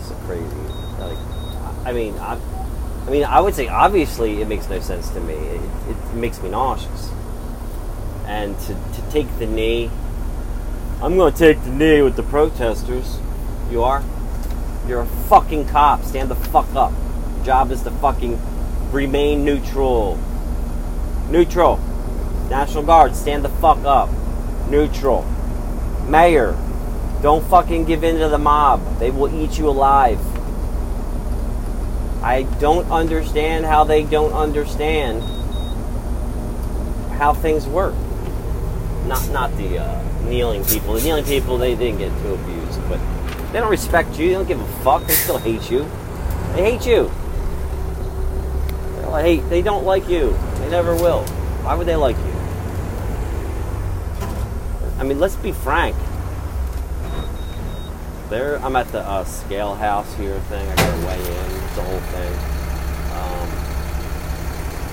[0.00, 0.44] It's crazy.
[0.98, 1.18] Like,
[1.86, 2.40] I mean, I,
[3.06, 5.34] I mean, I would say obviously it makes no sense to me.
[5.34, 7.10] It, it makes me nauseous
[8.26, 9.90] and to, to take the knee.
[11.02, 13.18] I'm going to take the knee with the protesters.
[13.70, 14.02] You are?
[14.86, 16.02] You're a fucking cop.
[16.04, 16.92] Stand the fuck up.
[17.36, 18.40] Your job is to fucking
[18.90, 20.18] remain neutral.
[21.30, 21.78] Neutral.
[22.48, 24.10] National Guard, stand the fuck up.
[24.68, 25.22] Neutral.
[26.08, 26.56] Mayor,
[27.22, 28.98] don't fucking give in to the mob.
[28.98, 30.20] They will eat you alive.
[32.22, 35.22] I don't understand how they don't understand
[37.18, 37.94] how things work
[39.06, 40.94] not not the uh, kneeling people.
[40.94, 42.98] The kneeling people they didn't get too abused, but
[43.52, 44.28] they don't respect you.
[44.28, 45.06] They don't give a fuck.
[45.06, 45.86] They still hate you.
[46.54, 47.10] They hate you.
[49.12, 49.48] They hate.
[49.48, 50.36] They don't like you.
[50.56, 51.24] They never will.
[51.62, 52.34] Why would they like you?
[54.98, 55.96] I mean, let's be frank.
[58.30, 60.68] There, I'm at the uh, scale house here thing.
[60.68, 62.32] I gotta weigh in the whole thing.
[63.12, 63.48] Um,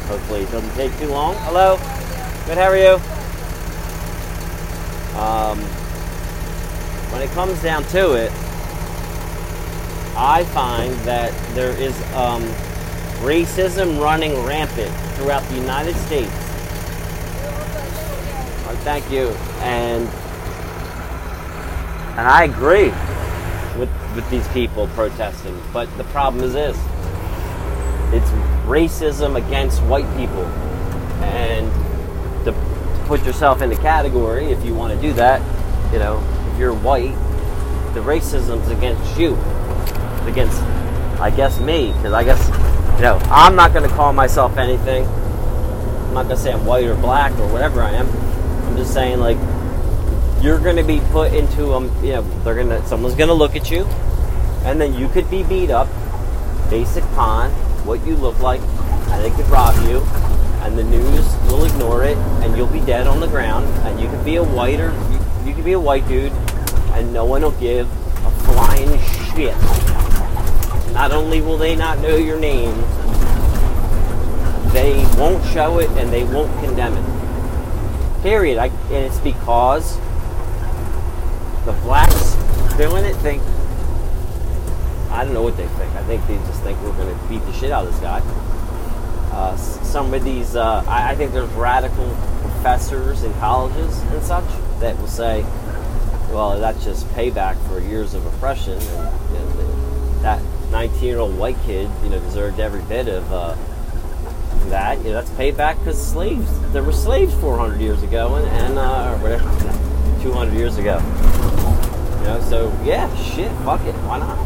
[0.07, 1.35] hopefully, it doesn't take too long.
[1.39, 1.77] Hello.
[2.45, 2.57] Good.
[2.57, 3.20] How are you?
[5.15, 5.59] Um,
[7.11, 8.31] when it comes down to it,
[10.15, 12.43] I find that there is um,
[13.23, 16.31] racism running rampant throughout the United States.
[18.83, 19.27] Thank you,
[19.61, 20.07] and
[22.17, 22.89] and I agree
[23.77, 25.55] with with these people protesting.
[25.71, 26.75] But the problem is this:
[28.11, 28.27] it's
[28.65, 30.45] racism against white people,
[31.21, 31.71] and
[33.11, 35.41] put yourself in the category if you want to do that.
[35.91, 37.13] You know, if you're white,
[37.93, 39.33] the racism's against you.
[40.31, 40.61] Against,
[41.19, 41.91] I guess, me.
[41.91, 42.47] Because I guess,
[42.95, 45.05] you know, I'm not going to call myself anything.
[45.05, 48.07] I'm not going to say I'm white or black or whatever I am.
[48.07, 49.35] I'm just saying, like,
[50.41, 53.33] you're going to be put into um, you know, they're going to someone's going to
[53.33, 53.83] look at you,
[54.63, 55.89] and then you could be beat up,
[56.69, 57.51] based upon
[57.85, 59.99] what you look like, and they could rob you,
[60.61, 64.07] and the news will ignore it, and you'll be dead on the ground, and you
[64.07, 66.31] can be a whiter, you, you can be a white dude,
[66.93, 67.87] and no one will give
[68.25, 68.99] a flying
[69.35, 69.55] shit.
[70.93, 72.75] Not only will they not know your name,
[74.73, 78.21] they won't show it and they won't condemn it.
[78.21, 78.57] Period.
[78.57, 79.97] I, and it's because
[81.65, 82.35] the blacks
[82.77, 83.41] doing it think
[85.11, 85.93] I don't know what they think.
[85.95, 88.21] I think they just think we're going to beat the shit out of this guy.
[89.31, 89.57] Uh,
[89.91, 92.05] some of these, uh, I, I, think there's radical
[92.41, 94.45] professors in colleges and such
[94.79, 95.41] that will say,
[96.31, 102.09] well, that's just payback for years of oppression, and, and that 19-year-old white kid, you
[102.09, 103.57] know, deserved every bit of uh,
[104.69, 104.97] that.
[104.99, 109.17] You know, that's payback because slaves, there were slaves 400 years ago, and, and uh,
[109.17, 109.43] whatever,
[110.23, 110.99] 200 years ago.
[112.19, 114.37] You know, so yeah, shit, fuck it, why not?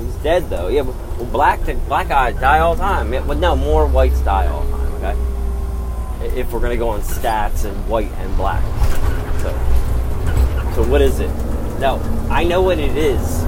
[0.00, 0.68] He's dead though.
[0.68, 0.84] Yeah,
[1.16, 3.12] well, black to, black guys die all the time.
[3.12, 4.94] Yeah, but no, more whites die all the time.
[5.04, 8.62] Okay, if we're gonna go on stats and white and black.
[9.40, 9.50] So,
[10.74, 11.30] so what is it?
[11.78, 12.00] No,
[12.30, 13.44] I know what it is.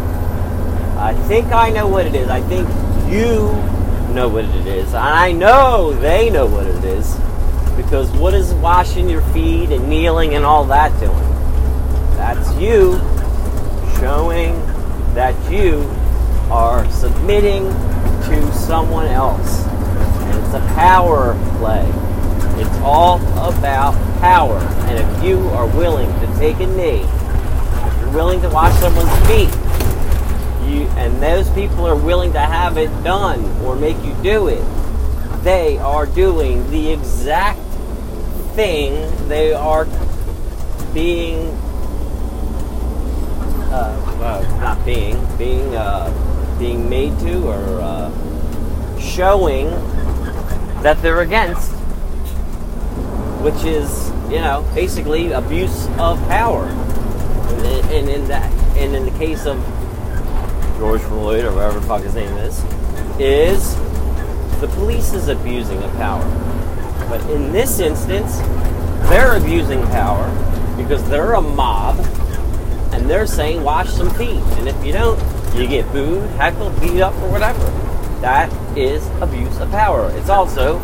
[0.97, 2.29] I think I know what it is.
[2.29, 2.69] I think
[3.11, 3.53] you
[4.15, 4.95] know what it is.
[4.95, 7.17] I know they know what it is.
[7.77, 11.17] Because what is washing your feet and kneeling and all that doing?
[12.17, 12.99] That's you
[14.01, 14.55] showing
[15.15, 15.83] that you
[16.51, 17.65] are submitting
[18.29, 19.65] to someone else.
[19.67, 21.87] And it's a power play.
[22.61, 24.59] It's all about power.
[24.87, 29.11] And if you are willing to take a knee, if you're willing to wash someone's
[29.27, 29.51] feet,
[30.67, 34.65] you and those people are willing to have it done or make you do it,
[35.43, 37.61] they are doing the exact
[38.55, 39.87] thing they are
[40.95, 41.49] being
[43.71, 46.11] uh, uh, not being being uh,
[46.59, 49.71] being made to or uh, showing
[50.83, 51.73] that they're against,
[53.43, 59.19] which is you know basically abuse of power, and, and in that and in the
[59.19, 59.57] case of
[60.79, 62.63] George Floyd or whatever the fuck his name is,
[63.19, 63.75] is
[64.61, 66.25] the police is abusing of power.
[67.09, 68.39] But in this instance,
[69.09, 70.29] they're abusing power
[70.77, 71.99] because they're a mob
[72.93, 74.43] and they're saying wash some feet.
[74.59, 75.19] And if you don't,
[75.55, 77.65] you get booed, heckled, beat up, or whatever.
[78.21, 80.11] That is abuse of power.
[80.17, 80.79] It's also,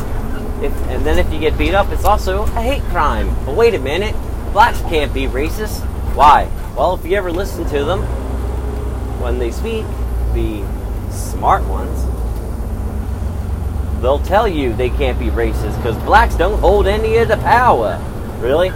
[0.62, 3.34] if and then if you get beat up, it's also a hate crime.
[3.44, 4.14] But wait a minute,
[4.52, 5.80] blacks can't be racist.
[6.14, 6.50] Why?
[6.76, 8.02] Well, if you ever listen to them,
[9.20, 9.84] when they speak,
[10.34, 10.64] the
[11.10, 12.04] smart ones,
[14.02, 18.00] they'll tell you they can't be racist because blacks don't hold any of the power.
[18.40, 18.70] Really?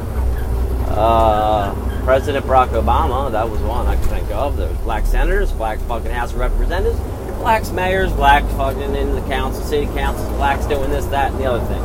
[0.89, 1.75] Uh,
[2.07, 4.57] President Barack Obama, that was one I could think of.
[4.57, 7.01] There's black senators, black fucking House of Representatives,
[7.41, 11.47] blacks mayors, black fucking in the council, city councils, blacks doing this, that, and the
[11.47, 11.83] other thing.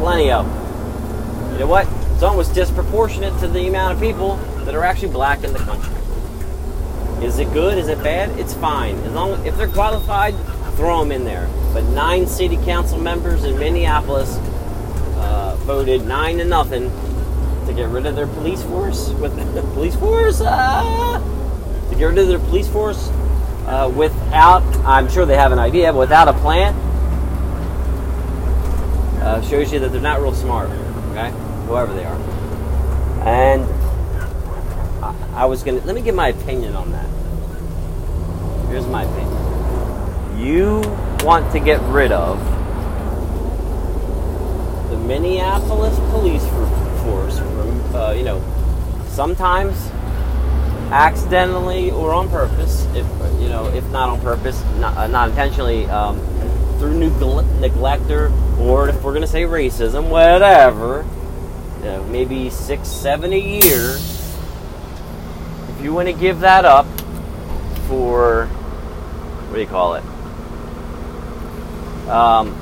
[0.00, 1.52] Plenty of them.
[1.54, 1.88] You know what?
[2.12, 4.36] It's almost disproportionate to the amount of people
[4.66, 5.94] that are actually black in the country.
[7.24, 7.78] Is it good?
[7.78, 8.38] Is it bad?
[8.38, 8.96] It's fine.
[8.96, 10.34] As long as if they're qualified,
[10.74, 11.48] throw them in there.
[11.72, 14.36] But nine city council members in Minneapolis
[15.16, 16.92] uh, voted nine to nothing
[17.66, 19.34] to get rid of their police force with
[19.74, 21.18] police force uh,
[21.90, 23.08] to get rid of their police force
[23.66, 24.62] uh, without.
[24.86, 26.74] I'm sure they have an idea, but without a plan.
[29.22, 30.70] Uh, shows you that they're not real smart.
[31.10, 31.30] Okay,
[31.66, 32.16] whoever they are,
[33.26, 33.64] and
[35.34, 37.08] I was gonna let me give my opinion on that.
[38.68, 40.38] Here's my opinion.
[40.38, 40.80] You
[41.24, 42.38] want to get rid of
[44.90, 46.85] the Minneapolis police force
[47.38, 48.42] from, uh, you know,
[49.08, 49.90] sometimes
[50.90, 53.06] accidentally or on purpose, if
[53.40, 56.18] you know, if not on purpose, not, uh, not intentionally, um,
[56.78, 56.98] through
[57.60, 61.06] neglect or, or if we're gonna say racism, whatever,
[61.78, 63.98] you know, maybe six, seven a year
[65.76, 66.86] if you want to give that up
[67.86, 70.04] for what do you call it?
[72.08, 72.56] Um,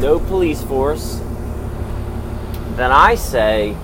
[0.00, 1.20] no police force,
[2.78, 3.76] then I say,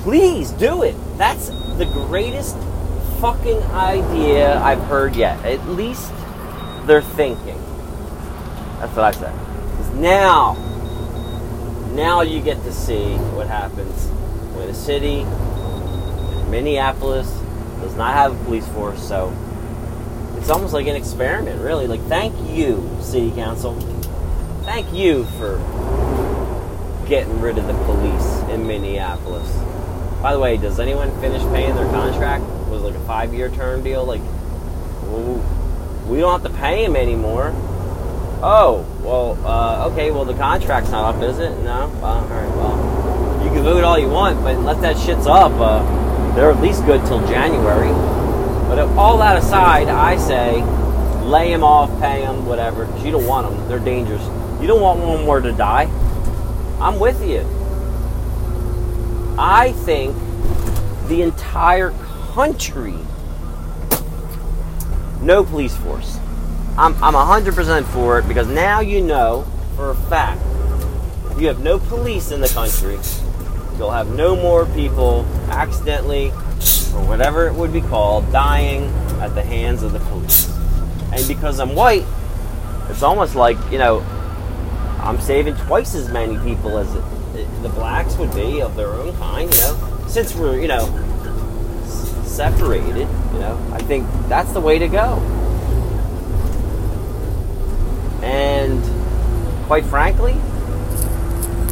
[0.00, 0.96] please do it.
[1.18, 2.56] That's the greatest
[3.20, 5.44] fucking idea I've heard yet.
[5.44, 6.12] At least
[6.86, 7.60] they're thinking.
[8.80, 9.34] That's what I said.
[9.70, 10.54] Because now,
[11.92, 14.06] now you get to see what happens
[14.56, 15.24] when a city
[16.48, 17.28] Minneapolis
[17.80, 19.36] does not have a police force, so
[20.36, 21.86] it's almost like an experiment, really.
[21.86, 23.74] Like, thank you, City Council.
[24.64, 25.58] Thank you for
[27.08, 29.50] getting rid of the police in Minneapolis.
[30.22, 32.44] By the way, does anyone finish paying their contract?
[32.44, 34.04] It was like a five year term deal.
[34.04, 34.20] Like,
[36.06, 37.52] we don't have to pay him anymore.
[38.40, 41.50] Oh, well, uh, okay, well, the contract's not up, is it?
[41.58, 41.88] No?
[42.00, 45.52] Well, all right, well, you can vote all you want, but let that shit's up.
[45.52, 47.88] Uh, they're at least good till January.
[48.68, 50.62] But all that aside, I say
[51.24, 53.68] lay them off, pay them, whatever, because you don't want them.
[53.68, 54.22] They're dangerous.
[54.60, 55.86] You don't want one more to die.
[56.80, 57.40] I'm with you.
[59.38, 60.16] I think
[61.08, 61.90] the entire
[62.32, 62.94] country,
[65.20, 66.18] no police force.
[66.76, 70.40] I'm, I'm 100% for it because now you know for a fact
[71.38, 72.98] you have no police in the country.
[73.76, 78.84] You'll have no more people accidentally, or whatever it would be called, dying
[79.20, 80.52] at the hands of the police.
[81.12, 82.04] And because I'm white,
[82.88, 84.00] it's almost like, you know,
[85.00, 86.92] I'm saving twice as many people as
[87.62, 90.04] the blacks would be of their own kind, you know.
[90.08, 90.86] Since we're, you know,
[92.24, 95.18] separated, you know, I think that's the way to go.
[98.22, 98.82] And
[99.66, 100.34] quite frankly,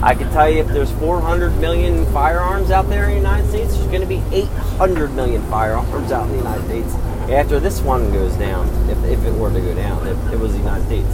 [0.03, 3.75] I can tell you if there's 400 million firearms out there in the United States,
[3.75, 6.95] there's going to be 800 million firearms out in the United States
[7.31, 10.53] after this one goes down, if, if it were to go down, if it was
[10.53, 11.09] the United States.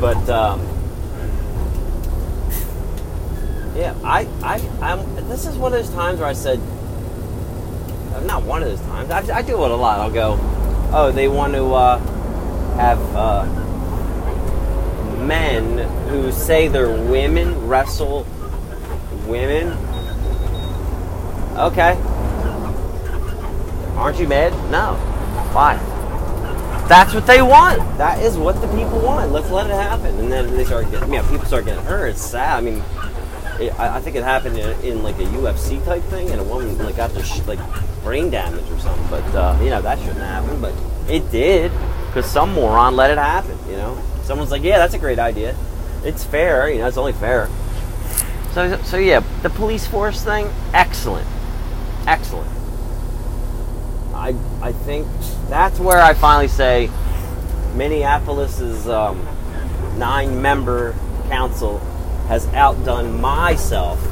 [0.00, 0.60] But um,
[3.76, 5.28] yeah, I, I, I'm.
[5.28, 6.60] This is one of those times where I said,
[8.14, 9.10] uh, not one of those times.
[9.10, 9.98] I, I do it a lot.
[10.00, 10.38] I'll go,
[10.92, 11.98] oh, they want to uh,
[12.76, 13.44] have uh,
[15.24, 15.78] men
[16.08, 18.24] who say they're women wrestle
[19.26, 19.76] women.
[21.56, 21.96] Okay.
[23.96, 24.52] Aren't you mad?
[24.70, 24.94] No.
[25.52, 25.76] Why?
[26.88, 27.78] That's what they want.
[27.98, 29.30] That is what the people want.
[29.30, 30.18] Let's let it happen.
[30.18, 32.08] And then they start getting, know, people start getting hurt.
[32.08, 32.56] It's sad.
[32.56, 32.82] I mean,
[33.60, 36.44] it, I, I, think it happened in, in, like a UFC type thing, and a
[36.44, 37.58] woman like got their sh- like
[38.02, 39.06] brain damage or something.
[39.10, 40.60] But uh, you know that shouldn't happen.
[40.62, 40.72] But
[41.08, 41.72] it did
[42.06, 43.58] because some moron let it happen.
[43.68, 45.54] You know, someone's like, yeah, that's a great idea.
[46.04, 46.70] It's fair.
[46.70, 47.50] You know, it's only fair.
[48.52, 51.28] So, so yeah, the police force thing, excellent,
[52.06, 52.50] excellent.
[54.18, 55.06] I, I think
[55.48, 56.90] that's where I finally say
[57.74, 59.24] Minneapolis's um,
[59.96, 60.94] nine member
[61.28, 61.78] council
[62.26, 64.04] has outdone myself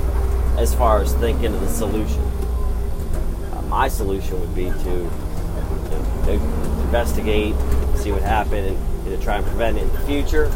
[0.59, 2.23] as far as thinking of the solution.
[3.53, 7.57] Uh, my solution would be to, you know, investigate,
[7.97, 10.51] see what happened, and to try and prevent it in the future.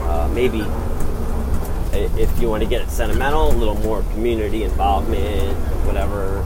[0.00, 0.60] Uh, maybe
[1.92, 5.56] if you want to get it sentimental, a little more community involvement,
[5.86, 6.44] whatever.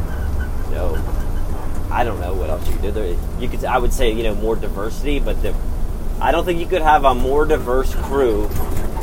[0.68, 1.19] You know,
[1.90, 2.90] I don't know what else you could do.
[2.92, 5.54] There, you could, I would say, you know, more diversity, but the,
[6.20, 8.44] I don't think you could have a more diverse crew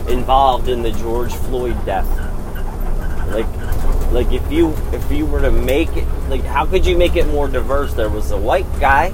[0.07, 2.07] involved in the George Floyd death.
[3.29, 3.47] Like,
[4.13, 7.27] like if you if you were to make it, like, how could you make it
[7.27, 7.93] more diverse?
[7.93, 9.13] There was a white guy.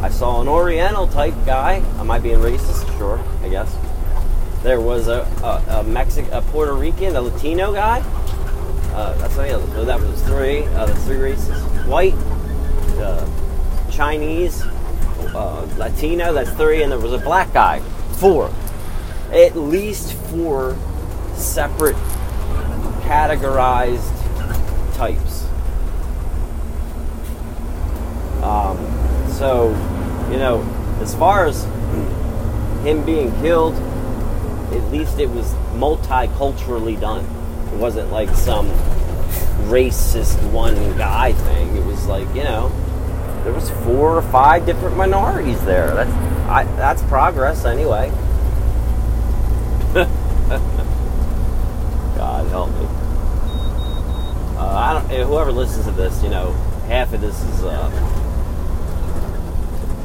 [0.00, 1.82] I saw an Oriental type guy.
[1.98, 2.86] Am I being racist?
[2.96, 3.76] Sure, I guess.
[4.62, 8.02] There was a a, a Mexican, a Puerto Rican, a Latino guy.
[8.92, 10.64] Uh, that's not that was three.
[10.64, 12.14] Uh, the three races: white,
[13.90, 14.62] Chinese,
[15.34, 16.32] uh, Latino.
[16.32, 17.80] That's three, and there was a black guy.
[18.18, 18.50] Four
[19.32, 20.76] at least four
[21.34, 21.96] separate
[23.04, 24.12] categorized
[24.94, 25.46] types.
[28.42, 28.76] Um,
[29.30, 29.70] so,
[30.30, 30.62] you know,
[31.00, 31.64] as far as
[32.84, 33.74] him being killed,
[34.72, 37.24] at least it was multiculturally done.
[37.72, 38.68] It wasn't like some
[39.68, 41.76] racist one guy thing.
[41.76, 42.70] It was like, you know,
[43.44, 45.94] there was four or five different minorities there.
[45.94, 46.10] That's
[46.48, 48.10] I, that's progress anyway.
[52.16, 52.86] God help me.
[54.58, 55.26] Uh, I don't.
[55.26, 56.52] Whoever listens to this, you know,
[56.88, 57.90] half of this is uh,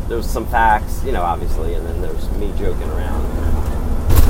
[0.07, 3.23] there's some facts, you know, obviously, and then there's me joking around.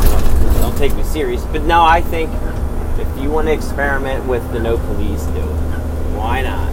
[0.04, 2.32] Don't, don't take me serious, but no, I think
[3.18, 5.44] if you want to experiment with the no police, do it.
[6.16, 6.72] Why not?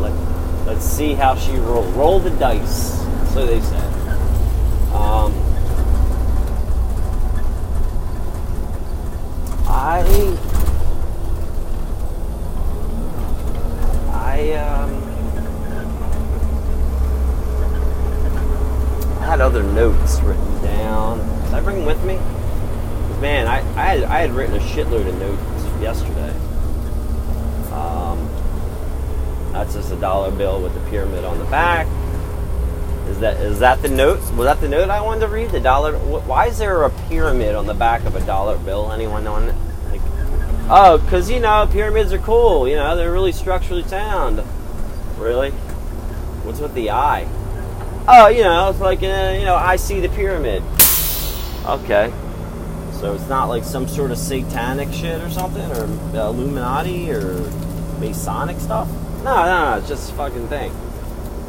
[0.00, 1.84] Let Let's see how she roll.
[1.92, 2.98] Roll the dice,
[3.34, 3.92] so they said.
[4.94, 5.34] Um,
[9.68, 10.00] I
[14.10, 15.02] I um
[19.20, 21.18] I had other notes written down.
[21.44, 22.18] Did I bring them with me?
[23.22, 26.30] Man, I, I had I had written a shitload of notes yesterday.
[27.72, 28.28] Um,
[29.52, 31.86] that's just a dollar bill with the pyramid on the back.
[33.06, 34.18] Is that is that the note?
[34.32, 35.50] Was that the note I wanted to read?
[35.50, 35.96] The dollar.
[35.96, 38.90] Why is there a pyramid on the back of a dollar bill?
[38.90, 39.54] Anyone it?
[39.92, 40.00] Like,
[40.68, 42.66] oh, because you know pyramids are cool.
[42.66, 44.42] You know they're really structurally sound.
[45.16, 45.52] Really?
[46.42, 47.28] What's with the eye?
[48.08, 50.64] Oh, you know, it's like uh, you know I see the pyramid.
[51.64, 52.12] Okay.
[53.02, 55.86] So it's not like some sort of satanic shit or something, or
[56.16, 57.34] Illuminati or
[57.98, 58.88] Masonic stuff.
[59.24, 59.78] No, no, no.
[59.78, 60.72] It's just a fucking thing.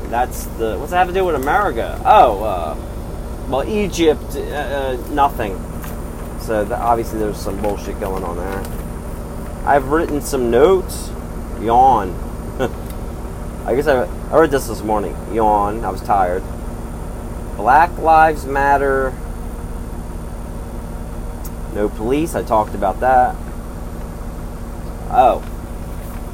[0.10, 0.80] That's the.
[0.80, 2.02] What's that have to do with America?
[2.04, 2.76] Oh, uh,
[3.50, 5.54] well, Egypt, uh, uh, nothing.
[6.40, 9.68] So the, obviously there's some bullshit going on there.
[9.68, 11.12] I've written some notes.
[11.62, 12.16] Yawn.
[13.68, 15.16] I guess I, I read this this morning.
[15.32, 15.86] Yawn.
[15.86, 16.42] I was tired.
[17.58, 19.14] Black Lives Matter.
[21.74, 22.36] No police.
[22.36, 23.36] I talked about that.
[25.10, 25.44] Oh,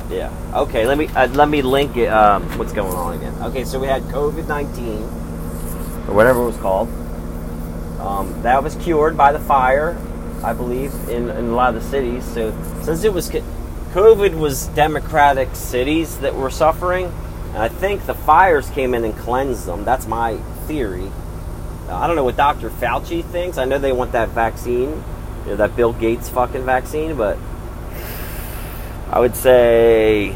[0.09, 0.31] yeah.
[0.53, 0.85] Okay.
[0.85, 2.07] Let me uh, let me link it.
[2.07, 3.33] Um, what's going on again?
[3.43, 3.63] Okay.
[3.63, 5.03] So we had COVID nineteen,
[6.07, 6.89] or whatever it was called.
[7.99, 9.97] Um, that was cured by the fire,
[10.43, 12.23] I believe, in, in a lot of the cities.
[12.25, 12.51] So
[12.83, 17.11] since it was COVID was democratic cities that were suffering,
[17.53, 19.83] and I think the fires came in and cleansed them.
[19.83, 20.37] That's my
[20.67, 21.11] theory.
[21.89, 22.69] I don't know what Dr.
[22.69, 23.57] Fauci thinks.
[23.57, 25.03] I know they want that vaccine,
[25.43, 27.37] you know, that Bill Gates fucking vaccine, but
[29.11, 30.35] I would say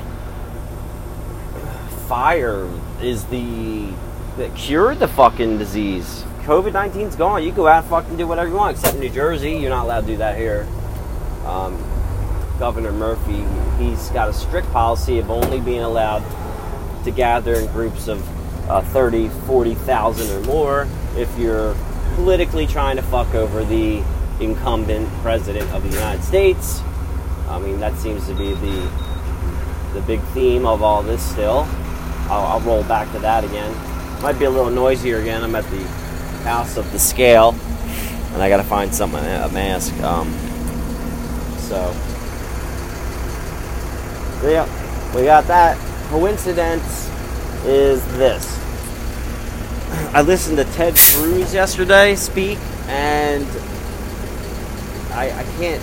[2.08, 2.70] fire
[3.02, 3.92] is the
[4.38, 6.24] that cured the fucking disease.
[6.44, 7.44] COVID 19's gone.
[7.44, 9.58] You go out fucking do whatever you want, except in New Jersey.
[9.58, 10.68] You're not allowed to do that here.
[11.46, 11.78] Um,
[12.60, 13.44] Governor Murphy,
[13.78, 16.24] he's got a strict policy of only being allowed
[17.04, 18.22] to gather in groups of
[18.70, 21.76] uh, 30, 40,000 or more if you're
[22.16, 24.02] politically trying to fuck over the
[24.44, 26.82] incumbent president of the United States
[27.54, 28.92] I mean, that seems to be the
[29.94, 31.68] the big theme of all this still.
[32.28, 33.72] I'll, I'll roll back to that again.
[34.24, 35.44] Might be a little noisier again.
[35.44, 35.84] I'm at the
[36.46, 37.54] house of the scale,
[38.34, 39.94] and I got to find something a mask.
[40.02, 40.32] Um,
[41.60, 41.78] so,
[44.50, 44.66] yeah,
[45.16, 45.78] we got that.
[46.10, 47.08] Coincidence
[47.66, 48.58] is this.
[50.16, 53.46] I listened to Ted Cruz yesterday speak, and
[55.14, 55.82] I, I can't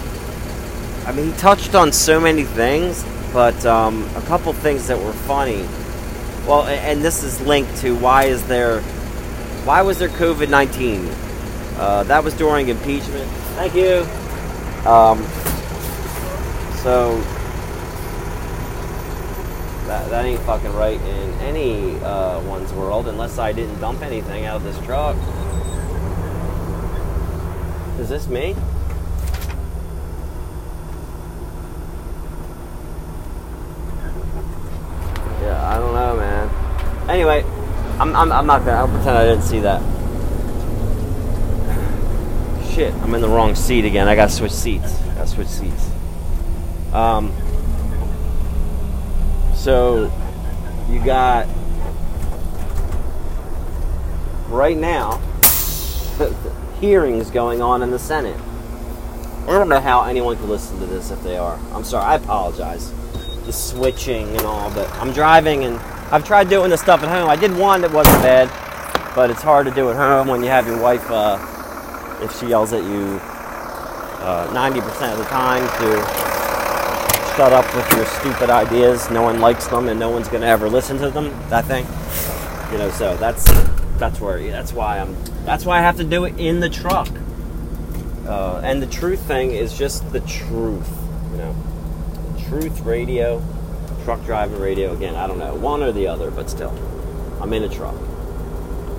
[1.06, 5.12] I mean, he touched on so many things, but um, a couple things that were
[5.12, 5.66] funny.
[6.46, 8.80] Well, and this is linked to why is there,
[9.64, 11.08] why was there COVID nineteen?
[11.78, 13.28] Uh, that was during impeachment.
[13.56, 14.06] Thank you.
[14.88, 15.22] Um,
[16.82, 17.18] so
[19.86, 24.44] that, that ain't fucking right in any uh, one's world unless I didn't dump anything
[24.44, 25.16] out of this truck.
[27.98, 28.54] Is this me?
[35.62, 36.48] I don't know, man.
[37.20, 37.44] Anyway,
[37.98, 39.82] I'm, I'm, I'm not gonna I'll pretend I didn't see that.
[42.72, 44.08] Shit, I'm in the wrong seat again.
[44.08, 44.98] I gotta switch seats.
[45.02, 45.90] I gotta switch seats.
[46.94, 47.30] Um,
[49.54, 50.10] so
[50.88, 51.46] you got
[54.48, 55.18] right now
[56.80, 58.40] hearings going on in the Senate.
[59.42, 61.60] I don't know how anyone could listen to this if they are.
[61.74, 62.06] I'm sorry.
[62.06, 62.90] I apologize
[63.44, 65.78] the switching and all, but I'm driving and
[66.12, 67.28] I've tried doing this stuff at home.
[67.28, 68.48] I did one that wasn't bad,
[69.14, 71.38] but it's hard to do at home when you have your wife, uh,
[72.20, 73.20] if she yells at you
[74.20, 76.30] uh, 90% of the time to
[77.36, 79.10] shut up with your stupid ideas.
[79.10, 81.86] No one likes them and no one's going to ever listen to them, that thing.
[82.72, 83.44] You know, so that's
[83.98, 87.08] that's where that's why I'm that's why I have to do it in the truck.
[88.26, 90.88] Uh, and the truth thing is just the truth,
[91.32, 91.56] you know.
[92.48, 93.42] Truth Radio,
[94.04, 94.92] truck driving radio.
[94.92, 96.74] Again, I don't know, one or the other, but still,
[97.40, 97.94] I'm in a truck.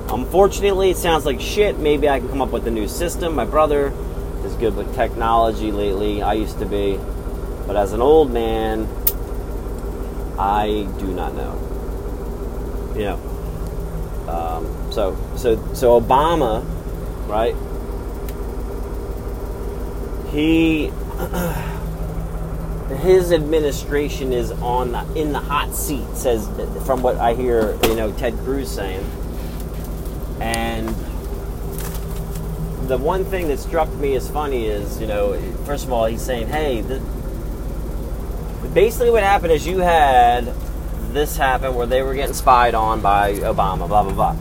[0.10, 1.80] Unfortunately, it sounds like shit.
[1.80, 3.34] Maybe I can come up with a new system.
[3.36, 3.94] My brother
[4.44, 6.22] is good with technology lately.
[6.22, 7.00] I used to be.
[7.66, 8.88] But as an old man,
[10.38, 12.94] I do not know.
[12.96, 13.32] You know.
[14.28, 16.64] Um, so, so, so Obama,
[17.28, 17.56] right?
[20.32, 20.88] He
[22.98, 26.48] his administration is on the, in the hot seat, says
[26.86, 29.06] from what I hear, you know, Ted Cruz saying.
[30.40, 30.90] And
[32.88, 36.22] the one thing that struck me as funny is, you know, first of all, he's
[36.22, 37.00] saying, hey, the,
[38.74, 40.46] basically what happened is you had
[41.14, 44.36] this happen where they were getting spied on by Obama, blah, blah, blah.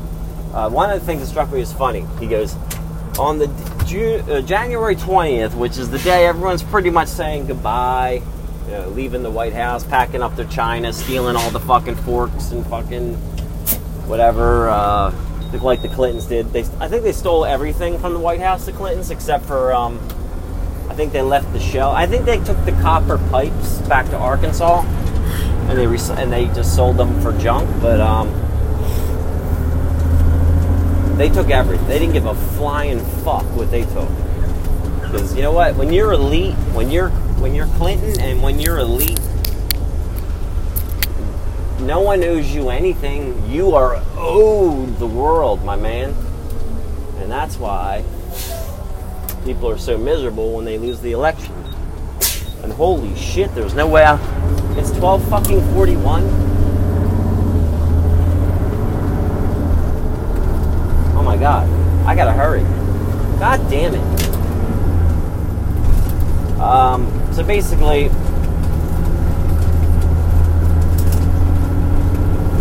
[0.54, 2.06] Uh, one of the things that struck me is funny.
[2.18, 2.54] He goes,
[3.18, 3.48] on the
[3.86, 8.22] June, uh, January 20th, which is the day everyone's pretty much saying goodbye
[8.66, 12.52] you know, leaving the White House, packing up their china, stealing all the fucking forks
[12.52, 13.14] and fucking
[14.06, 14.68] whatever.
[14.68, 15.14] Uh,
[15.58, 16.52] like the Clintons did.
[16.52, 19.98] They, I think they stole everything from the White House, the Clintons, except for um,
[20.88, 21.90] I think they left the shell.
[21.90, 26.74] I think they took the copper pipes back to Arkansas, and they and they just
[26.74, 27.68] sold them for junk.
[27.82, 28.28] But um,
[31.16, 31.86] they took everything.
[31.86, 34.08] They didn't give a flying fuck what they took.
[35.00, 35.76] Because you know what?
[35.76, 37.10] When you're elite, when you're
[37.40, 39.18] when you're Clinton, and when you're elite,
[41.80, 43.50] no one owes you anything.
[43.50, 46.14] You are owed the world, my man.
[47.18, 48.04] And that's why
[49.46, 51.54] people are so miserable when they lose the election.
[52.62, 54.04] And holy shit, there's no way
[54.78, 56.22] It's 12 fucking 41.
[61.16, 61.68] Oh my god.
[62.06, 62.62] I gotta hurry.
[63.38, 64.20] God damn it.
[66.60, 68.08] Um, so basically,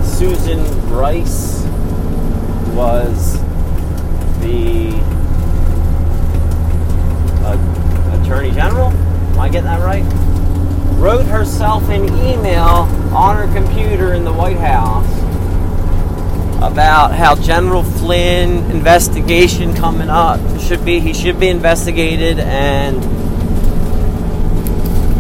[0.06, 1.64] Susan Rice
[2.74, 3.34] was
[4.40, 4.92] the
[7.44, 8.92] uh, Attorney General.
[8.92, 10.06] Am I getting that right?
[10.98, 15.06] Wrote herself an email on her computer in the White House
[16.64, 23.19] about how General Flynn investigation coming up should be he should be investigated and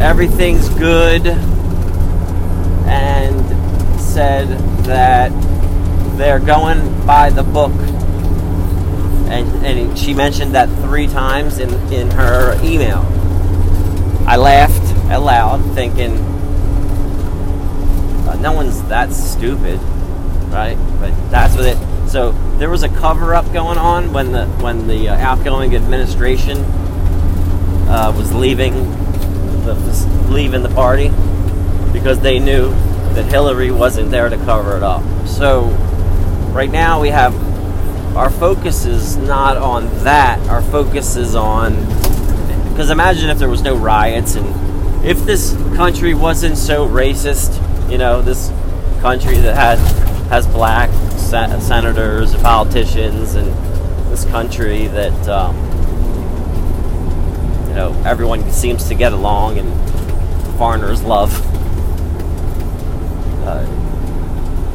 [0.01, 1.27] everything's good
[2.87, 4.47] and said
[4.85, 5.29] that
[6.17, 7.73] they're going by the book.
[9.31, 13.05] And, and she mentioned that three times in, in her email.
[14.27, 16.17] I laughed aloud, thinking,
[18.27, 19.79] uh, no one's that stupid,
[20.49, 20.77] right?
[20.99, 21.77] But that's what it.
[22.09, 26.57] So there was a cover up going on when the when the uh, outgoing administration
[27.87, 28.98] uh, was leaving
[29.75, 31.09] the leaving the party
[31.91, 32.69] because they knew
[33.13, 35.03] that Hillary wasn't there to cover it up.
[35.27, 35.65] So
[36.51, 37.35] right now we have
[38.15, 40.39] our focus is not on that.
[40.49, 41.75] Our focus is on
[42.69, 47.57] because imagine if there was no riots and if this country wasn't so racist,
[47.89, 48.49] you know, this
[49.01, 49.79] country that has
[50.29, 53.47] has black sen- senators and politicians and
[54.11, 55.55] this country that um,
[57.79, 61.31] know everyone seems to get along and foreigners love
[63.49, 63.65] uh,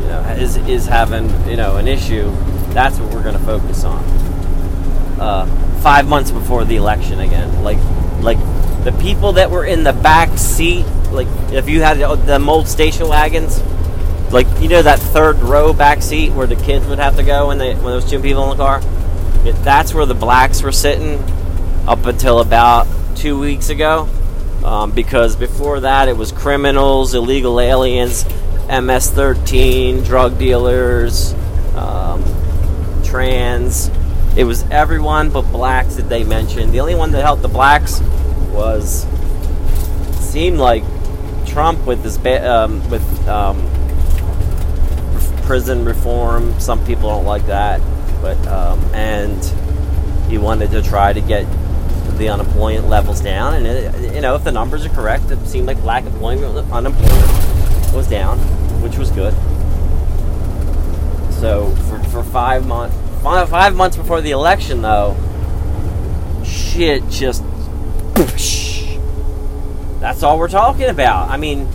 [0.01, 2.31] you know, is is having you know an issue,
[2.73, 4.05] that's what we're going to focus on.
[5.21, 5.47] Uh,
[5.81, 7.79] five months before the election again, like
[8.21, 8.39] like
[8.85, 13.09] the people that were in the back seat, like if you had the old station
[13.09, 13.63] wagons,
[14.33, 17.49] like you know that third row back seat where the kids would have to go
[17.49, 18.81] when they when there was two people in the car.
[19.63, 21.23] that's where the blacks were sitting
[21.87, 24.09] up until about two weeks ago.
[24.65, 28.25] Um, because before that it was criminals, illegal aliens,
[28.69, 31.35] MS-13, drug dealers,
[31.77, 32.25] um,
[33.05, 33.91] trans.
[34.37, 36.73] It was everyone but blacks that they mentioned.
[36.73, 38.01] The only one that helped the blacks
[38.53, 39.07] was
[40.19, 40.83] seemed like
[41.47, 43.59] Trump with this um, with um,
[45.43, 46.59] prison reform.
[46.59, 47.81] Some people don't like that,
[48.23, 49.45] but um, and
[50.31, 51.47] he wanted to try to get
[52.19, 53.55] the unemployment levels down.
[53.55, 57.95] And it, you know, if the numbers are correct, it seemed like black employment unemployment
[57.95, 58.39] was down,
[58.83, 59.35] which was good.
[61.41, 65.17] So for, for five months, five, five months before the election, though,
[66.45, 67.43] shit just.
[70.01, 71.31] That's all we're talking about.
[71.31, 71.67] I mean,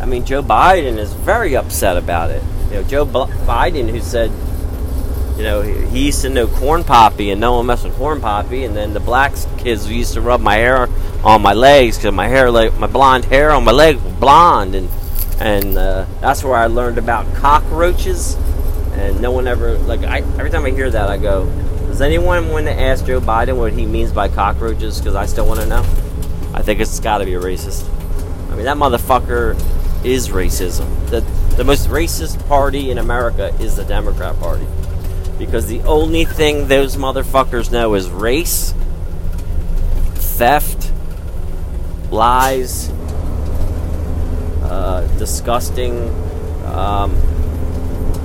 [0.00, 2.42] I mean, Joe Biden is very upset about it.
[2.68, 4.30] You know, Joe B- Biden, who said,
[5.36, 8.64] you know, he used to know corn poppy and no one mess with corn poppy,
[8.64, 10.88] and then the black kids used to rub my hair
[11.24, 14.74] on my legs because my hair, like my blonde hair on my legs, was blonde,
[14.74, 14.88] and
[15.40, 18.36] and uh, that's where I learned about cockroaches.
[18.92, 21.46] And no one ever like I every time I hear that I go,
[21.86, 24.98] does anyone want to ask Joe Biden what he means by cockroaches?
[24.98, 25.80] Because I still want to know.
[26.54, 27.88] I think it's got to be a racist.
[28.50, 29.54] I mean that motherfucker
[30.04, 31.08] is racism.
[31.08, 31.20] The
[31.56, 34.66] the most racist party in America is the Democrat Party.
[35.42, 38.74] Because the only thing those motherfuckers know is race,
[40.14, 40.92] theft,
[42.12, 42.90] lies,
[44.62, 46.10] uh, disgusting,
[46.66, 47.16] um,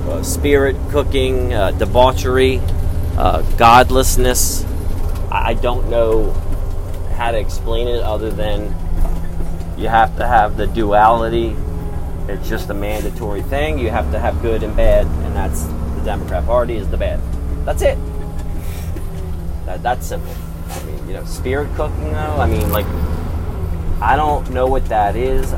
[0.08, 2.60] uh, spirit cooking, uh, debauchery,
[3.16, 4.64] uh, godlessness.
[5.28, 6.30] I don't know
[7.16, 8.76] how to explain it other than
[9.76, 11.56] you have to have the duality.
[12.28, 13.80] It's just a mandatory thing.
[13.80, 15.66] You have to have good and bad, and that's
[16.08, 17.20] Democrat Party is the bad.
[17.66, 17.98] That's it.
[19.66, 20.34] That, that's simple.
[20.70, 22.36] I mean, you know, spirit cooking though.
[22.40, 22.86] I mean, like,
[24.00, 25.52] I don't know what that is.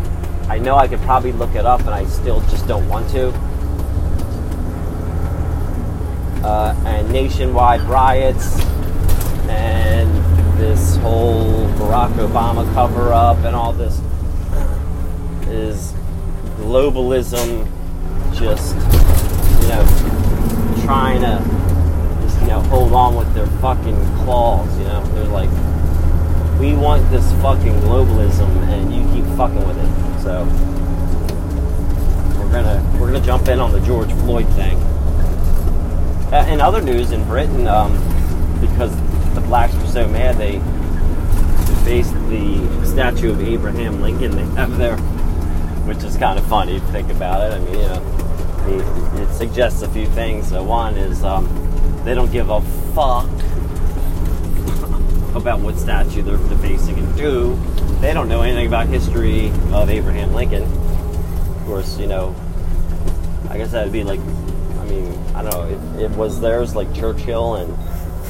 [0.48, 3.32] I know I could probably look it up, and I still just don't want to.
[6.42, 8.59] uh, and nationwide riots
[9.48, 10.09] and
[10.59, 14.01] this whole Barack Obama cover up and all this
[15.48, 15.92] is
[16.59, 17.66] globalism
[18.34, 19.84] just, you know,
[20.91, 21.38] trying to
[22.20, 25.01] just, you know, hold on with their fucking claws, you know?
[25.14, 25.49] They're like,
[26.59, 30.20] we want this fucking globalism and you keep fucking with it.
[30.20, 30.43] So
[32.41, 34.78] we're gonna we're gonna jump in on the George Floyd thing.
[36.32, 37.93] Uh, in other news in Britain, um,
[38.61, 38.91] because
[39.36, 40.55] the blacks were so mad, they
[41.72, 44.97] defaced the statue of Abraham Lincoln they have there,
[45.86, 47.55] which is kind of funny to think about it.
[47.55, 48.30] I mean, you know,
[48.66, 50.52] it, suggests a few things.
[50.52, 51.46] Uh, one is um,
[52.04, 52.61] they don't give a
[52.94, 53.28] fuck
[55.34, 57.58] about what statue they're defacing, and two,
[58.00, 60.64] they don't know anything about history of Abraham Lincoln.
[60.64, 62.34] Of course, you know,
[63.48, 66.92] I guess that'd be like, I mean, I don't know, it, it was theirs like
[66.94, 67.74] Churchill, and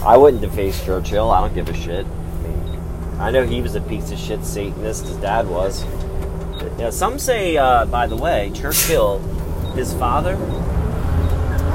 [0.02, 1.30] I wouldn't deface Churchill.
[1.30, 2.06] I don't give a shit.
[2.06, 2.80] I mean,
[3.18, 5.06] I know he was a piece of shit Satanist.
[5.06, 5.84] His dad was.
[6.62, 9.18] You know, some say, uh, by the way, Churchill,
[9.74, 10.36] his father,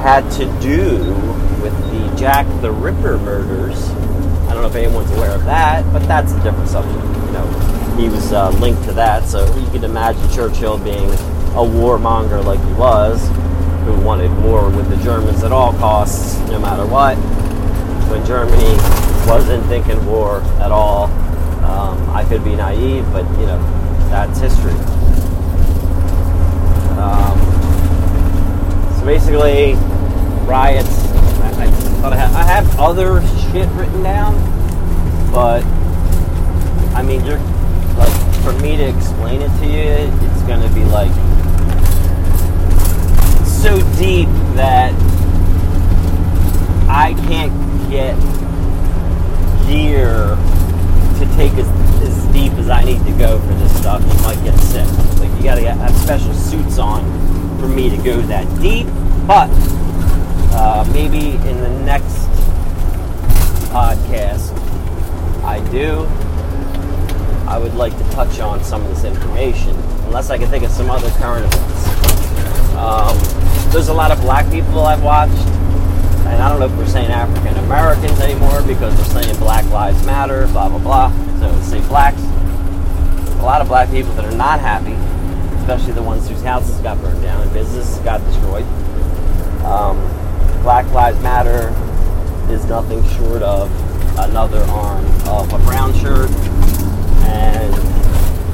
[0.01, 1.13] had to do
[1.61, 3.89] with the Jack the Ripper murders.
[4.47, 6.95] I don't know if anyone's aware of that, but that's a different subject.
[6.95, 11.09] You know, he was uh, linked to that, so you could imagine Churchill being
[11.55, 13.27] a warmonger like he was,
[13.85, 17.15] who wanted war with the Germans at all costs, no matter what.
[18.09, 18.75] When Germany
[19.27, 21.05] wasn't thinking war at all,
[21.65, 23.59] um, I could be naive, but you know,
[24.09, 24.71] that's history.
[26.97, 27.37] Um,
[28.94, 29.75] so basically,
[30.45, 30.89] riots.
[31.39, 34.33] I, I thought I had, I have other shit written down,
[35.31, 35.63] but
[36.95, 37.39] I mean, you're
[37.97, 38.11] like
[38.43, 41.11] for me to explain it to you, it's gonna be like
[43.45, 44.93] so deep that
[46.89, 47.51] I can't
[47.91, 48.15] get
[49.67, 50.35] gear
[51.19, 51.67] to take as,
[52.01, 54.01] as deep as I need to go for this stuff.
[54.01, 54.87] You might get sick.
[55.19, 57.34] Like you gotta get, have special suits on
[57.66, 58.86] for me to go that deep.
[59.26, 59.49] But
[60.53, 62.28] uh, maybe in the next
[63.72, 64.53] podcast,
[65.43, 66.05] I do.
[67.47, 70.72] I would like to touch on some of this information, unless I can think of
[70.72, 71.88] some other current events.
[72.76, 73.18] Um,
[73.72, 77.11] there's a lot of black people I've watched, and I don't know if we're saying
[77.11, 81.39] African Americans anymore because we're saying Black Lives Matter, blah blah blah.
[81.39, 82.22] So say blacks.
[83.39, 84.95] A lot of black people that are not happy,
[85.66, 88.63] especially the ones whose houses got burned down and businesses got destroyed.
[89.66, 89.97] Um,
[90.61, 91.74] Black Lives Matter
[92.53, 93.72] is nothing short of
[94.20, 96.30] another arm of a brown shirt
[97.26, 97.74] and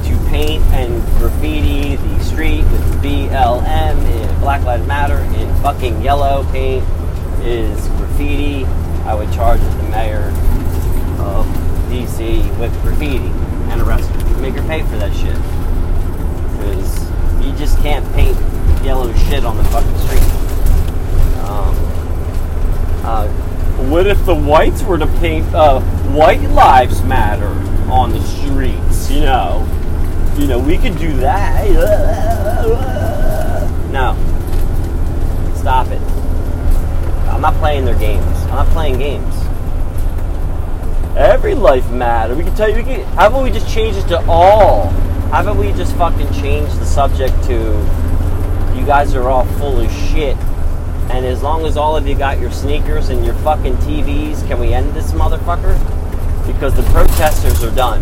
[0.06, 6.50] to paint and graffiti the street with BLM and Black Lives Matter in fucking yellow
[6.54, 6.86] paint
[7.42, 8.64] is graffiti.
[9.04, 10.30] I would charge the mayor
[11.20, 11.46] of
[11.90, 13.18] DC with graffiti
[13.70, 14.42] and arrest her.
[14.42, 15.36] Make her pay for that shit.
[16.62, 18.38] Because you just can't paint
[18.84, 20.22] yellow shit on the fucking street.
[21.42, 21.76] Um,
[23.04, 23.28] uh,
[23.90, 25.82] what if the whites were to paint uh,
[26.12, 27.50] "White Lives Matter"
[27.92, 29.10] on the streets?
[29.10, 29.68] You know,
[30.38, 31.68] you know, we could do that.
[33.92, 34.16] No,
[35.56, 36.02] stop it.
[37.28, 38.26] I'm not playing their games.
[38.44, 39.36] I'm not playing games.
[41.18, 42.36] Every life matter.
[42.36, 42.76] We can tell you.
[42.76, 44.94] We can, how about we just change it to all?
[45.32, 47.54] About we just fucking change the subject to
[48.76, 50.38] you guys are all full of shit
[51.12, 54.60] and as long as all of you got your sneakers and your fucking TVs, can
[54.60, 55.78] we end this motherfucker?
[56.48, 58.02] Because the protesters are done.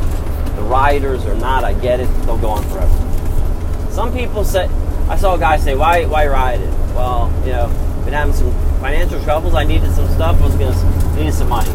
[0.55, 1.63] The rioters are not.
[1.63, 2.05] I get it.
[2.25, 3.91] They'll go on forever.
[3.91, 4.69] Some people say,
[5.07, 6.69] I saw a guy say, why, why rioted?
[6.93, 7.67] Well, you know,
[8.05, 9.55] been having some financial troubles.
[9.55, 10.39] I needed some stuff.
[10.39, 11.71] I was gonna needed some money.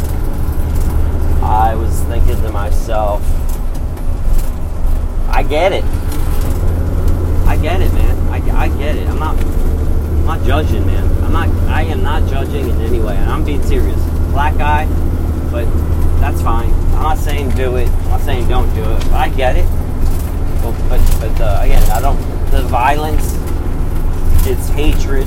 [1.43, 3.23] I was thinking to myself,
[5.35, 5.83] I get it.
[7.45, 8.17] I get it, man.
[8.33, 9.09] I, I get it.
[9.09, 11.25] I'm not I'm not judging, man.
[11.25, 11.49] I'm not.
[11.69, 14.01] I am not judging in any way, and I'm being serious.
[14.31, 14.87] Black guy,
[15.51, 15.65] but
[16.21, 16.73] that's fine.
[16.95, 17.89] I'm not saying do it.
[17.89, 19.01] I'm not saying don't do it.
[19.07, 19.67] But I get it.
[20.63, 22.21] But but, but uh, again, I don't.
[22.53, 23.35] The violence,
[24.47, 25.27] it's hatred,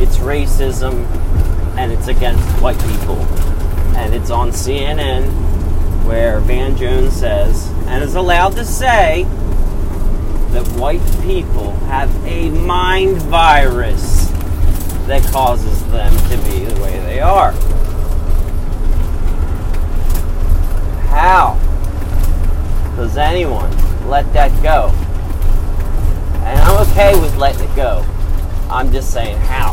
[0.00, 1.04] it's racism,
[1.76, 3.18] and it's against white people,
[3.94, 5.26] and it's on CNN
[6.06, 9.24] where Van Jones says and is allowed to say
[10.52, 14.28] that white people have a mind virus
[15.06, 17.52] that causes them to be the way they are.
[21.10, 21.58] How
[22.96, 23.70] does anyone
[24.08, 24.90] let that go?
[26.44, 28.04] And I'm okay with letting it go.
[28.70, 29.72] I'm just saying how.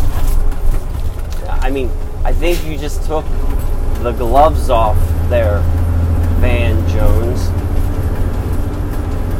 [1.47, 1.89] I mean,
[2.23, 3.25] I think you just took
[4.01, 4.97] the gloves off
[5.29, 5.59] there,
[6.39, 7.60] Van Jones.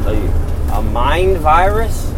[0.04, 2.11] A, a mind virus?